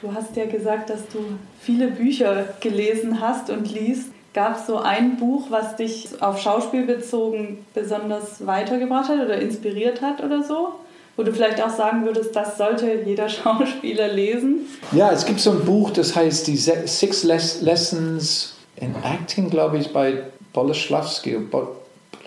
[0.00, 1.18] Du hast ja gesagt, dass du
[1.60, 4.10] viele Bücher gelesen hast und liest.
[4.34, 10.02] Gab es so ein Buch, was dich auf Schauspiel bezogen besonders weitergebracht hat oder inspiriert
[10.02, 10.72] hat oder so?
[11.16, 14.60] Wo du vielleicht auch sagen würdest, das sollte jeder Schauspieler lesen?
[14.92, 19.78] Ja, es gibt so ein Buch, das heißt die Six Les Lessons in Acting, glaube
[19.78, 21.38] ich, bei Boleslawski.
[21.38, 21.68] Bo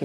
[0.00, 0.04] oh,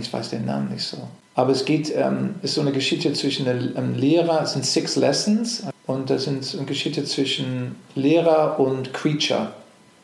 [0.00, 0.98] ich weiß den Namen nicht so.
[1.34, 5.64] Aber es geht, ähm, ist so eine Geschichte zwischen einem Lehrer, es sind Six Lessons
[5.86, 9.52] und das sind eine Geschichte zwischen Lehrer und Creature.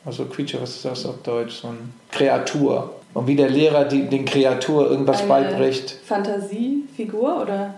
[0.04, 1.62] Also Creature, was ist das auf Deutsch?
[1.62, 1.78] So eine
[2.10, 2.94] Kreatur.
[3.14, 5.96] Und wie der Lehrer die, den Kreatur irgendwas Eine beibringt.
[6.04, 7.74] Fantasiefigur oder?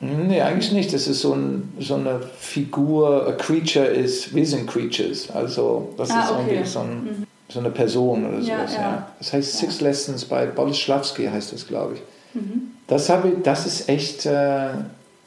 [0.00, 0.92] Nee, eigentlich nicht.
[0.92, 5.28] Das ist so, ein, so eine Figur, a creature ist, wir sind creatures.
[5.30, 6.40] Also das Ah, ist okay.
[6.50, 8.74] irgendwie so, ein, so eine Person oder Ja, sowas.
[8.74, 9.08] Ja, ja.
[9.18, 12.00] Das heißt Six Lessons bei Boleslawski heißt das, glaube ich.
[12.40, 12.70] Mhm.
[12.86, 14.68] Das, habe ich, das ist echt äh,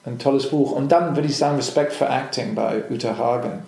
[0.06, 0.72] ein tolles Buch.
[0.72, 3.64] Und dann würde ich sagen Respect for Acting bei Uta Hagen.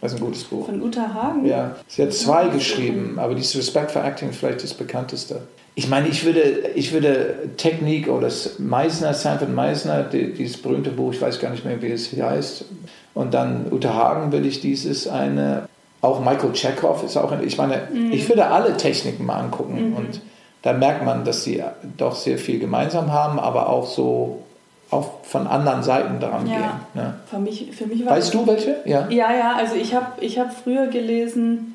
[0.00, 0.66] Das ist ein gutes Buch.
[0.66, 0.72] Mhm.
[0.80, 1.44] Von Uta Hagen?
[1.46, 5.42] Ja, sie hat zwei geschrieben, aber dieses Respect for Acting ist vielleicht das bekannteste.
[5.74, 6.40] Ich meine, ich würde,
[6.74, 11.64] ich würde Technik oder Meisner, Sanford Meisner, die, dieses berühmte Buch, ich weiß gar nicht
[11.64, 12.66] mehr, wie es hier heißt.
[13.14, 15.68] Und dann Uta Hagen würde ich dieses eine,
[16.02, 20.20] auch Michael Chekhov ist auch, ich meine, ich würde alle Techniken mal angucken und
[20.62, 21.62] da merkt man, dass sie
[21.96, 24.42] doch sehr viel gemeinsam haben, aber auch so
[24.90, 26.52] auch von anderen Seiten daran Ja.
[26.54, 26.70] gehen.
[26.94, 27.14] Ne?
[27.30, 28.76] Für mich, für mich Weißt du welche?
[28.84, 29.08] Ja.
[29.08, 31.71] Ja, ja, also ich habe ich hab früher gelesen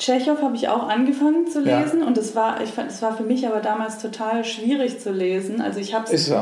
[0.00, 2.06] Tschechow habe ich auch angefangen zu lesen ja.
[2.06, 5.60] und es war, ich fand, es war für mich aber damals total schwierig zu lesen.
[5.60, 6.32] Also ich habe es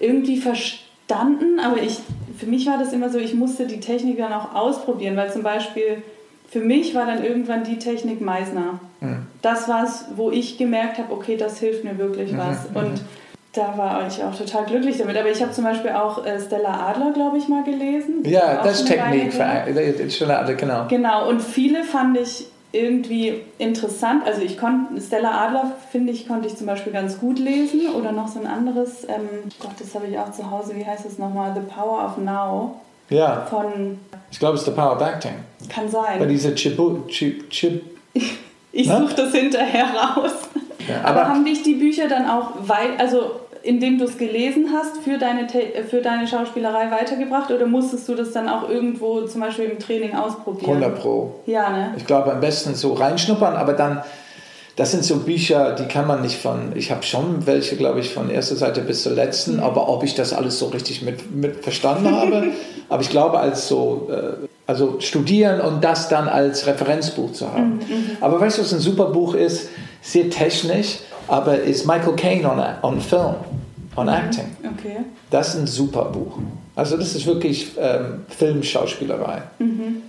[0.00, 2.00] irgendwie verstanden, aber ich,
[2.36, 5.44] für mich war das immer so, ich musste die Technik dann auch ausprobieren, weil zum
[5.44, 6.02] Beispiel
[6.50, 8.80] für mich war dann irgendwann die Technik Meisner.
[9.00, 9.26] Mhm.
[9.40, 12.38] Das war es, wo ich gemerkt habe, okay, das hilft mir wirklich mhm.
[12.38, 12.70] was.
[12.70, 12.76] Mhm.
[12.76, 13.00] Und
[13.52, 15.16] da war ich auch total glücklich damit.
[15.16, 18.24] Aber ich habe zum Beispiel auch äh, Stella Adler, glaube ich, mal gelesen.
[18.24, 19.32] Ja, das ist Technik.
[19.32, 20.86] Für, Stella Adler, genau.
[20.88, 24.24] Genau, und viele fand ich irgendwie interessant.
[24.26, 27.88] Also ich konnte, Stella Adler, finde ich, konnte ich zum Beispiel ganz gut lesen.
[27.94, 31.04] Oder noch so ein anderes, ähm, Gott, das habe ich auch zu Hause, wie heißt
[31.04, 31.54] das nochmal?
[31.54, 32.80] The Power of Now.
[33.08, 33.46] Ja.
[33.48, 33.98] Von.
[34.30, 35.34] Ich glaube, es ist The Power of Acting.
[35.68, 36.18] Kann sein.
[36.18, 37.82] Bei dieser Chibu, Chib, Chib,
[38.72, 40.32] ich suche das hinterher raus.
[40.88, 44.68] Ja, aber, aber, haben dich die Bücher dann auch weit, also indem du es gelesen
[44.72, 45.46] hast, für deine,
[45.88, 50.14] für deine Schauspielerei weitergebracht oder musstest du das dann auch irgendwo zum Beispiel im Training
[50.14, 50.82] ausprobieren?
[50.82, 51.34] 100 Pro.
[51.46, 51.94] Ja, ne?
[51.96, 54.02] Ich glaube am besten so reinschnuppern, aber dann,
[54.76, 58.14] das sind so Bücher, die kann man nicht von, ich habe schon welche, glaube ich,
[58.14, 59.62] von erster Seite bis zur letzten, mhm.
[59.62, 62.48] aber ob ich das alles so richtig mit, mit verstanden habe,
[62.88, 67.74] aber ich glaube als so, äh, also studieren und das dann als Referenzbuch zu haben.
[67.74, 68.16] Mhm, mhm.
[68.20, 69.68] aber weißt du, was ein super Buch ist?
[70.02, 70.98] Sehr technisch,
[71.28, 73.34] aber ist Michael Caine on, on Film,
[73.96, 74.56] on Acting.
[74.62, 74.98] Okay.
[75.30, 76.38] Das ist ein super Buch.
[76.74, 79.42] Also das ist wirklich ähm, Filmschauspielerei.
[79.58, 80.02] Mhm.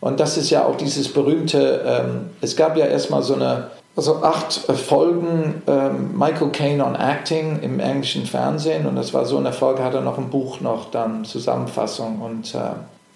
[0.00, 4.22] Und das ist ja auch dieses berühmte, ähm, es gab ja erstmal so eine, also
[4.22, 9.46] acht Folgen ähm, Michael Caine on Acting im englischen Fernsehen und das war so ein
[9.46, 12.58] Erfolg, hat er noch ein Buch noch dann Zusammenfassung und äh,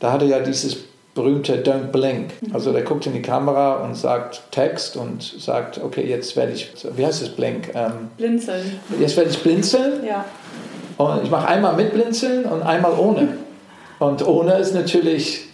[0.00, 0.76] da hatte er ja dieses
[1.14, 2.32] berühmte Don't Blink.
[2.52, 6.72] Also der guckt in die Kamera und sagt Text und sagt, okay, jetzt werde ich,
[6.96, 7.70] wie heißt es Blink?
[7.74, 8.80] Ähm, blinzeln.
[8.98, 10.04] Jetzt werde ich blinzeln.
[10.06, 10.24] Ja.
[10.96, 13.28] Und ich mache einmal mit blinzeln und einmal ohne.
[13.98, 15.48] Und ohne ist natürlich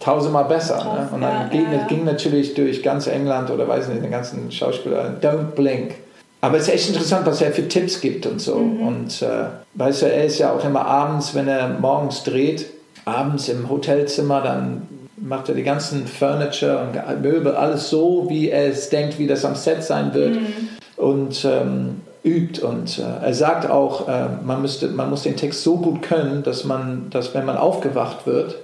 [0.00, 0.76] tausendmal besser.
[0.84, 1.08] ne?
[1.12, 1.86] Und dann ja, ging, ja.
[1.86, 5.94] ging, natürlich durch ganz England oder weiß nicht, den ganzen Schauspieler, Don't Blink.
[6.40, 8.56] Aber es ist echt interessant, was er für Tipps gibt und so.
[8.56, 8.86] Mhm.
[8.86, 9.44] Und äh,
[9.74, 12.66] weißt du, er ist ja auch immer abends, wenn er morgens dreht,
[13.04, 18.68] abends im Hotelzimmer, dann macht er die ganzen Furniture und Möbel, alles so, wie er
[18.68, 20.34] es denkt, wie das am Set sein wird.
[20.34, 20.68] Mhm.
[20.96, 22.64] Und ähm, übt.
[22.64, 26.42] Und äh, er sagt auch, äh, man, müsste, man muss den Text so gut können,
[26.42, 28.56] dass man, dass wenn man aufgewacht wird,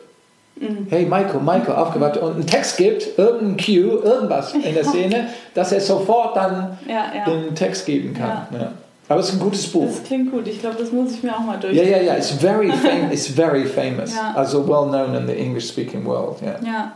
[0.57, 0.87] mhm.
[0.89, 5.73] hey Michael, Michael, aufgewacht und einen Text gibt, irgendein Cue, irgendwas in der Szene, dass
[5.73, 7.25] er sofort dann ja, ja.
[7.25, 8.47] den Text geben kann.
[8.53, 8.73] Ja.
[9.09, 9.87] Aber es ist ein gutes Buch.
[9.87, 10.47] Das klingt gut.
[10.47, 11.91] Ich glaube, das muss ich mir auch mal durchlesen.
[11.91, 12.17] Ja, ja, ja.
[12.17, 14.15] It's very, fam it's very famous.
[14.15, 14.35] Ja.
[14.35, 16.43] Also well known in the English-speaking world.
[16.43, 16.61] Yeah.
[16.65, 16.93] Ja.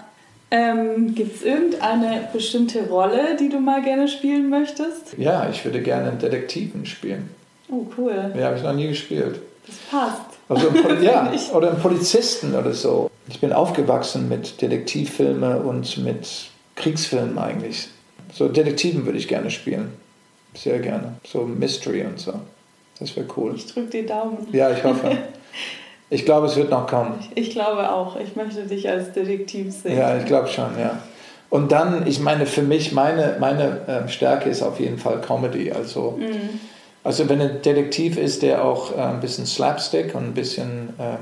[0.51, 5.17] Ähm, Gibt es irgendeine bestimmte Rolle, die du mal gerne spielen möchtest?
[5.17, 7.31] Ja, ich würde gerne einen Detektiven spielen.
[7.71, 8.33] Oh, cool.
[8.37, 9.41] Ja, habe ich noch nie gespielt.
[9.67, 10.21] Das passt.
[10.51, 10.69] Also,
[11.03, 13.11] ja, oder einen Polizisten oder so.
[13.29, 16.29] Ich bin aufgewachsen mit Detektivfilmen und mit
[16.77, 17.89] Kriegsfilmen eigentlich.
[18.35, 19.93] So Detektiven würde ich gerne spielen.
[20.55, 21.15] Sehr gerne.
[21.25, 22.35] So Mystery und so.
[22.99, 23.55] Das wäre cool.
[23.57, 24.47] Ich drücke die Daumen.
[24.53, 25.19] Ja, ich hoffe.
[26.11, 27.15] Ich glaube, es wird noch kommen.
[27.35, 28.17] Ich, ich glaube auch.
[28.17, 29.97] Ich möchte dich als Detektiv sehen.
[29.97, 30.99] Ja, ich glaube schon, ja.
[31.49, 35.73] Und dann, ich meine, für mich, meine, meine ähm, Stärke ist auf jeden Fall Comedy.
[35.73, 36.61] Also, mhm.
[37.03, 41.17] also wenn ein Detektiv ist, der auch äh, ein bisschen Slapstick und ein bisschen ähm,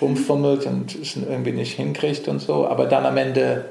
[0.00, 3.66] rumfummelt und es irgendwie nicht hinkriegt und so, aber dann am Ende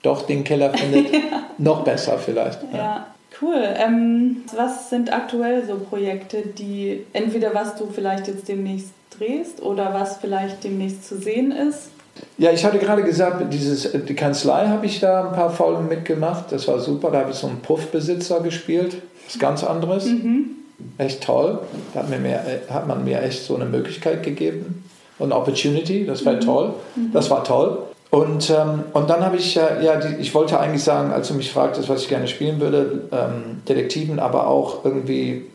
[0.00, 1.20] doch den Killer findet, ja.
[1.58, 2.62] noch besser vielleicht.
[2.72, 2.78] ja.
[2.78, 3.06] ja.
[3.44, 3.62] Cool.
[3.76, 9.92] Ähm, was sind aktuell so Projekte, die entweder was du vielleicht jetzt demnächst drehst oder
[9.92, 11.90] was vielleicht demnächst zu sehen ist?
[12.38, 16.52] Ja, ich hatte gerade gesagt, dieses, die Kanzlei habe ich da ein paar Folgen mitgemacht.
[16.52, 17.10] Das war super.
[17.10, 19.02] Da habe ich so einen Puffbesitzer gespielt.
[19.26, 20.06] Was ganz anderes.
[20.06, 20.50] Mhm.
[20.96, 21.58] Echt toll.
[21.92, 24.84] Da hat, mir mehr, hat man mir echt so eine Möglichkeit gegeben.
[25.18, 26.40] Und Opportunity, das war mhm.
[26.40, 26.74] toll.
[26.96, 27.12] Mhm.
[27.12, 27.78] Das war toll.
[28.14, 31.34] Und, ähm, und dann habe ich ja, ja die, ich wollte eigentlich sagen, als du
[31.34, 35.46] mich fragtest, was ich gerne spielen würde, ähm, Detektiven, aber auch irgendwie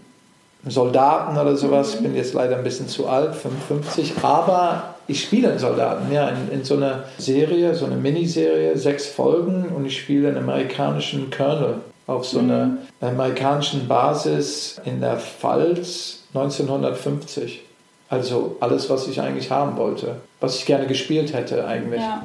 [0.68, 1.96] Soldaten oder sowas.
[1.96, 6.28] Ich bin jetzt leider ein bisschen zu alt, 55, aber ich spiele einen Soldaten, ja,
[6.28, 11.32] in, in so einer Serie, so eine Miniserie, sechs Folgen und ich spiele einen amerikanischen
[11.32, 11.76] Colonel
[12.08, 12.78] auf so einer mhm.
[13.00, 17.64] amerikanischen Basis in der Pfalz 1950.
[18.10, 22.02] Also alles, was ich eigentlich haben wollte, was ich gerne gespielt hätte eigentlich.
[22.02, 22.24] Ja.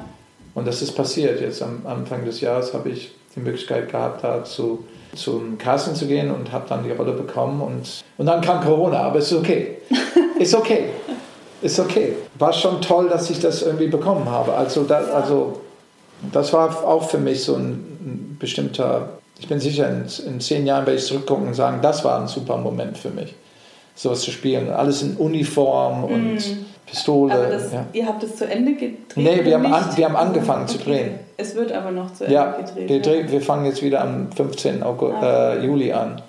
[0.55, 1.39] Und das ist passiert.
[1.39, 6.07] Jetzt am Anfang des Jahres habe ich die Möglichkeit gehabt, da zu, zum Casting zu
[6.07, 7.61] gehen und habe dann die Rolle bekommen.
[7.61, 9.77] Und, und dann kam Corona, aber es ist okay.
[10.39, 10.89] Ist okay.
[11.61, 12.13] Ist okay.
[12.37, 14.53] War schon toll, dass ich das irgendwie bekommen habe.
[14.53, 15.61] Also, da, also
[16.33, 20.85] das war auch für mich so ein, bestimmter, ich bin sicher, in, in, zehn Jahren
[20.85, 23.33] werde ich zurückgucken und sagen, das war ein super Moment für mich,
[23.95, 24.69] sowas zu spielen.
[24.69, 26.65] Alles in Uniform und mm.
[26.85, 27.33] Pistole.
[27.33, 27.85] Aber das, ja.
[27.93, 28.97] ihr habt es zu Ende gedreht?
[29.15, 30.77] Nee, wir haben, an, wir haben angefangen okay.
[30.77, 31.19] zu drehen.
[31.37, 32.89] Es wird aber noch zu Ende Ja, gedreht.
[32.89, 34.83] wir, drehen, wir fangen jetzt wieder am 15.
[34.83, 35.53] August, Ah.
[35.53, 36.21] äh, Juli an.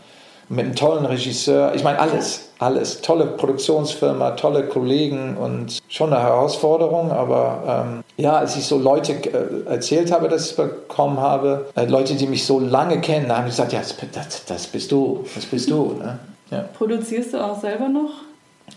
[0.49, 1.75] Mit einem tollen Regisseur.
[1.75, 3.01] Ich meine, alles, alles.
[3.01, 7.11] Tolle Produktionsfirma, tolle Kollegen und schon eine Herausforderung.
[7.11, 11.67] Aber ähm, ja, als ich so Leute äh, erzählt habe, dass ich es bekommen habe,
[11.75, 15.25] äh, Leute, die mich so lange kennen, haben gesagt: Ja, das, das, das bist du,
[15.35, 15.95] das bist du.
[15.99, 16.19] Ne?
[16.53, 16.65] Ja.
[16.79, 18.11] Produzierst du auch selber noch?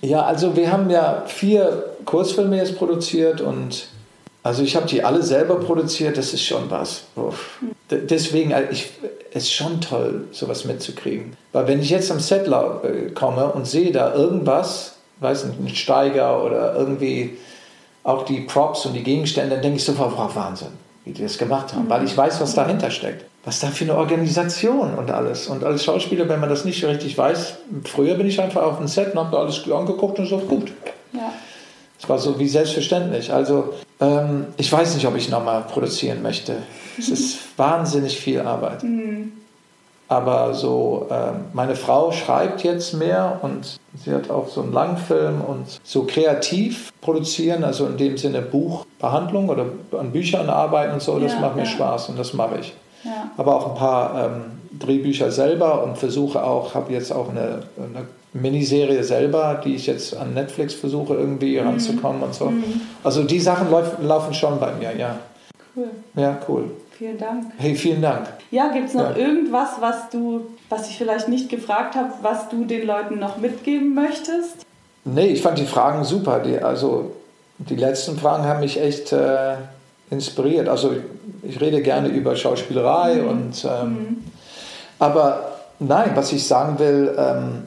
[0.01, 3.87] Ja, also wir haben ja vier Kurzfilme jetzt produziert und
[4.41, 7.03] also ich habe die alle selber produziert, das ist schon was.
[7.15, 7.59] Uff.
[7.91, 8.89] Deswegen, äh, ich,
[9.31, 11.35] es ist schon toll, sowas mitzukriegen.
[11.51, 15.69] Weil wenn ich jetzt am Set äh, komme und sehe da irgendwas, weiß nicht, einen
[15.69, 17.37] Steiger oder irgendwie
[18.03, 20.69] auch die Props und die Gegenstände, dann denke ich sofort, wow, Wahnsinn,
[21.03, 21.89] wie die das gemacht haben.
[21.89, 23.25] Weil ich weiß, was dahinter steckt.
[23.49, 25.47] Was da für eine Organisation und alles.
[25.47, 28.77] Und als Schauspieler, wenn man das nicht so richtig weiß, früher bin ich einfach auf
[28.77, 30.71] dem Set und habe da alles angeguckt und so, gut.
[31.13, 31.33] Ja.
[31.99, 33.33] Es war so wie selbstverständlich.
[33.33, 36.57] Also ähm, ich weiß nicht, ob ich nochmal produzieren möchte.
[36.99, 38.83] Es ist wahnsinnig viel Arbeit.
[40.07, 45.41] Aber so, ähm, meine Frau schreibt jetzt mehr und sie hat auch so einen Langfilm
[45.41, 49.65] und so kreativ produzieren, also in dem Sinne Buchbehandlung oder
[49.97, 51.67] an Büchern arbeiten und so, das Ja, macht mir ja.
[51.67, 52.75] Spaß und das mache ich.
[53.03, 53.31] Ja.
[53.37, 54.41] Aber auch ein paar ähm,
[54.79, 60.15] Drehbücher selber und versuche auch, habe jetzt auch eine, eine Miniserie selber, die ich jetzt
[60.15, 62.53] an Netflix versuche irgendwie ranzukommen und so.
[63.03, 65.17] Also die Sachen lauf, laufen schon bei mir, ja.
[65.75, 65.89] Cool.
[66.15, 66.71] Ja, cool.
[66.97, 67.45] Vielen Dank.
[67.57, 68.27] Hey, vielen Dank.
[68.51, 69.15] Ja, gibt es noch Ja.
[69.15, 73.95] irgendwas, was du, was ich vielleicht nicht gefragt habe, was du den Leuten noch mitgeben
[73.95, 74.65] möchtest?
[75.05, 76.39] Nee, ich fand die Fragen super.
[76.39, 77.11] Die, also
[77.57, 79.53] die letzten Fragen haben mich echt äh,
[80.09, 80.67] inspiriert.
[80.67, 80.93] Also
[81.43, 84.17] ich rede gerne über Schauspielerei und ähm,
[84.97, 87.63] aber nein, was ich sagen will, ähm,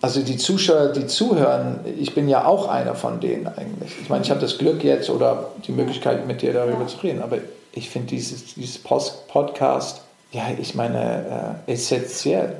[0.00, 3.92] also die Zuschauer, die zuhören, ich bin ja auch einer von denen eigentlich.
[4.02, 6.86] Ich meine, ich habe das Glück jetzt oder die Möglichkeit, mit dir darüber Ja.
[6.86, 7.38] zu reden, aber
[7.72, 12.56] ich finde dieses, dieses Post Podcast, ja, ich meine, äh, essentiell.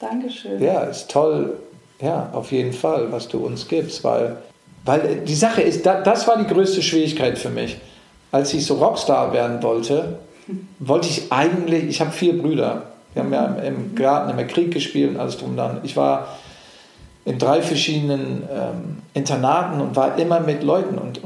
[0.00, 0.62] Dankeschön.
[0.62, 1.54] Ja, ist toll.
[2.00, 4.36] Ja, auf jeden Fall, was du uns gibst, weil,
[4.84, 7.78] weil die Sache ist, da, das war die größte Schwierigkeit für mich.
[8.32, 10.18] Als ich so Rockstar werden wollte,
[10.78, 12.82] wollte ich eigentlich, ich habe vier Brüder.
[13.14, 15.80] Wir haben ja im, Garten im Krieg gespielt und alles drum und dran.
[15.82, 16.28] Ich war
[17.24, 21.22] in drei verschiedenen ähm, Internaten und war immer mit Leuten und, äh,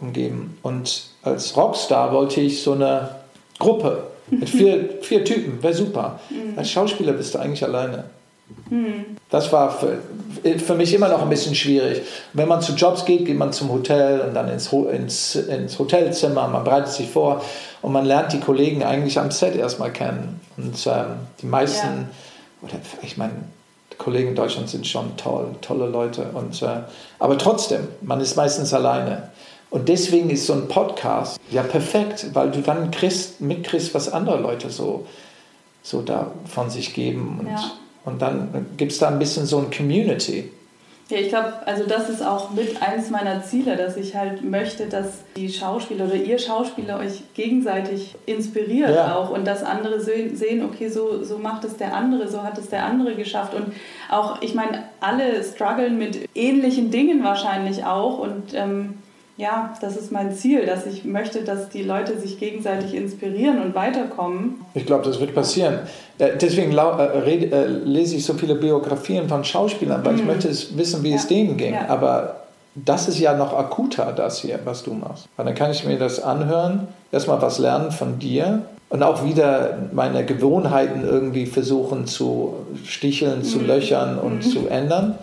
[0.00, 0.58] umgeben.
[0.62, 3.10] Und als Rockstar wollte ich so eine
[3.58, 6.20] Gruppe mit vier, vier Typen, wäre super.
[6.56, 8.04] Als Schauspieler bist du eigentlich alleine.
[9.30, 9.98] Das war für,
[10.58, 12.02] für mich immer noch ein bisschen schwierig.
[12.32, 16.48] Wenn man zu Jobs geht, geht man zum Hotel und dann ins, ins, ins Hotelzimmer,
[16.48, 17.42] man bereitet sich vor
[17.80, 20.40] und man lernt die Kollegen eigentlich am Set erstmal kennen.
[20.56, 21.06] Und ähm,
[21.40, 22.08] die meisten,
[22.62, 23.32] oder ich meine,
[23.98, 26.24] Kollegen in Deutschland sind schon toll, tolle Leute.
[26.34, 26.80] Und, äh,
[27.18, 29.30] aber trotzdem, man ist meistens alleine.
[29.70, 34.38] Und deswegen ist so ein Podcast ja perfekt, weil du dann kriegst, mitkriegst, was andere
[34.38, 35.06] Leute so,
[35.82, 37.38] so da von sich geben.
[37.40, 37.72] Und, Ja.
[38.04, 40.50] Und dann gibt es da ein bisschen so ein Community.
[41.08, 44.86] Ja, ich glaube, also das ist auch mit eines meiner Ziele, dass ich halt möchte,
[44.86, 49.16] dass die Schauspieler oder ihr Schauspieler euch gegenseitig inspiriert Ja.
[49.16, 52.56] auch und dass andere se- sehen, okay, so, so macht es der andere, so hat
[52.56, 53.52] es der andere geschafft.
[53.52, 53.74] Und
[54.10, 58.94] auch, ich meine, alle strugglen mit ähnlichen Dingen wahrscheinlich auch und ähm,
[59.36, 63.74] ja, das ist mein Ziel, dass ich möchte, dass die Leute sich gegenseitig inspirieren und
[63.74, 64.56] weiterkommen.
[64.74, 65.80] Ich glaube, das wird passieren.
[66.18, 70.76] Äh, Deswegen äh, äh, lese ich so viele Biografien von Schauspielern, weil ich möchte es
[70.76, 71.30] wissen, wie es Mhm.
[71.30, 71.36] Ja.
[71.44, 71.74] denen ging.
[71.74, 71.88] Ja.
[71.88, 72.36] Aber
[72.74, 75.26] das ist ja noch akuter, das hier, was du machst.
[75.36, 79.78] Weil dann kann ich mir das anhören, erstmal was lernen von dir und auch wieder
[79.92, 82.54] meine Gewohnheiten irgendwie versuchen zu
[82.84, 83.44] sticheln, Mhm.
[83.44, 85.16] zu löchern und zu ändern.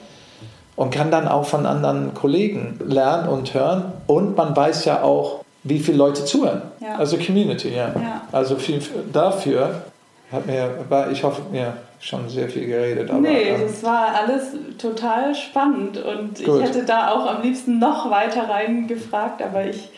[0.80, 3.92] Und kann dann auch von anderen Kollegen lernen und hören.
[4.08, 6.62] Und man weiß ja auch, wie viele Leute zuhören.
[6.80, 6.96] Ja.
[6.96, 7.90] Also Community, ja.
[7.90, 8.22] Ja.
[8.32, 9.84] Also viel dafür
[10.32, 13.10] hat mir, war, ich hoffe, mir schon sehr viel geredet.
[13.10, 16.62] Aber, nee, ähm, das war alles total spannend und Gut.
[16.62, 19.90] ich hätte da auch am liebsten noch weiter rein gefragt, aber ich,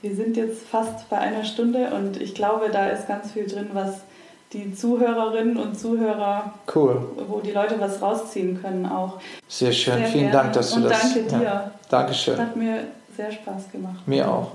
[0.00, 3.68] wir sind jetzt fast bei einer Stunde und ich glaube, da ist ganz viel drin,
[3.74, 4.00] was
[4.52, 7.00] die Zuhörerinnen und Zuhörer, cool.
[7.28, 9.18] wo die Leute was rausziehen können auch.
[9.48, 9.96] Sehr schön.
[9.98, 10.42] Sehr Vielen gerne.
[10.44, 11.00] Dank, dass du Und das.
[11.14, 11.42] danke dir.
[11.42, 12.38] Ja, Dankeschön.
[12.38, 12.84] Hat mir
[13.16, 14.06] sehr Spaß gemacht.
[14.06, 14.52] Mir auch.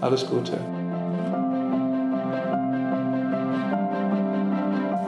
[0.00, 0.52] Alles Gute.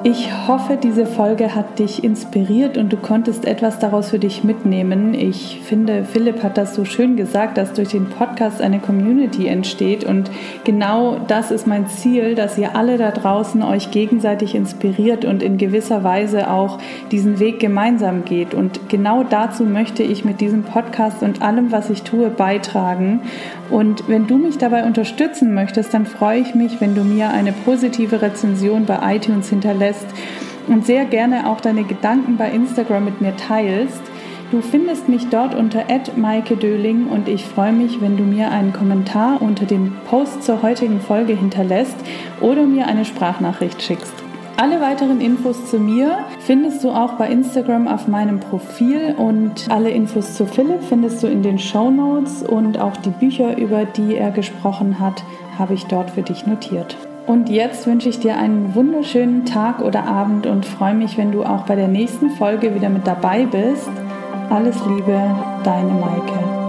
[0.08, 5.14] Ich hoffe, diese Folge hat dich inspiriert und du konntest etwas daraus für dich mitnehmen.
[5.14, 10.04] Ich finde, Philipp hat das so schön gesagt, dass durch den Podcast eine Community entsteht
[10.04, 10.30] und
[10.62, 15.58] genau das ist mein Ziel, dass ihr alle da draußen euch gegenseitig inspiriert und in
[15.58, 16.78] gewisser Weise auch
[17.10, 18.54] diesen Weg gemeinsam geht.
[18.54, 23.22] Und genau dazu möchte ich mit diesem Podcast und allem, was ich tue, beitragen.
[23.70, 27.50] Und wenn du mich dabei unterstützen möchtest, dann freue ich mich, wenn du mir eine
[27.50, 29.95] positive Rezension bei iTunes hinterlässt
[30.68, 34.02] und sehr gerne auch deine Gedanken bei Instagram mit mir teilst.
[34.50, 35.84] Du findest mich dort unter
[36.16, 40.62] Maike Döling und ich freue mich, wenn du mir einen Kommentar unter dem Post zur
[40.62, 41.96] heutigen Folge hinterlässt
[42.40, 44.14] oder mir eine Sprachnachricht schickst.
[44.58, 49.90] Alle weiteren Infos zu mir findest du auch bei Instagram auf meinem Profil und alle
[49.90, 54.14] Infos zu Philipp findest du in den Show Notes und auch die Bücher, über die
[54.14, 55.22] er gesprochen hat,
[55.58, 56.96] habe ich dort für dich notiert.
[57.26, 61.42] Und jetzt wünsche ich dir einen wunderschönen Tag oder Abend und freue mich, wenn du
[61.42, 63.90] auch bei der nächsten Folge wieder mit dabei bist.
[64.48, 66.65] Alles Liebe, deine Maike.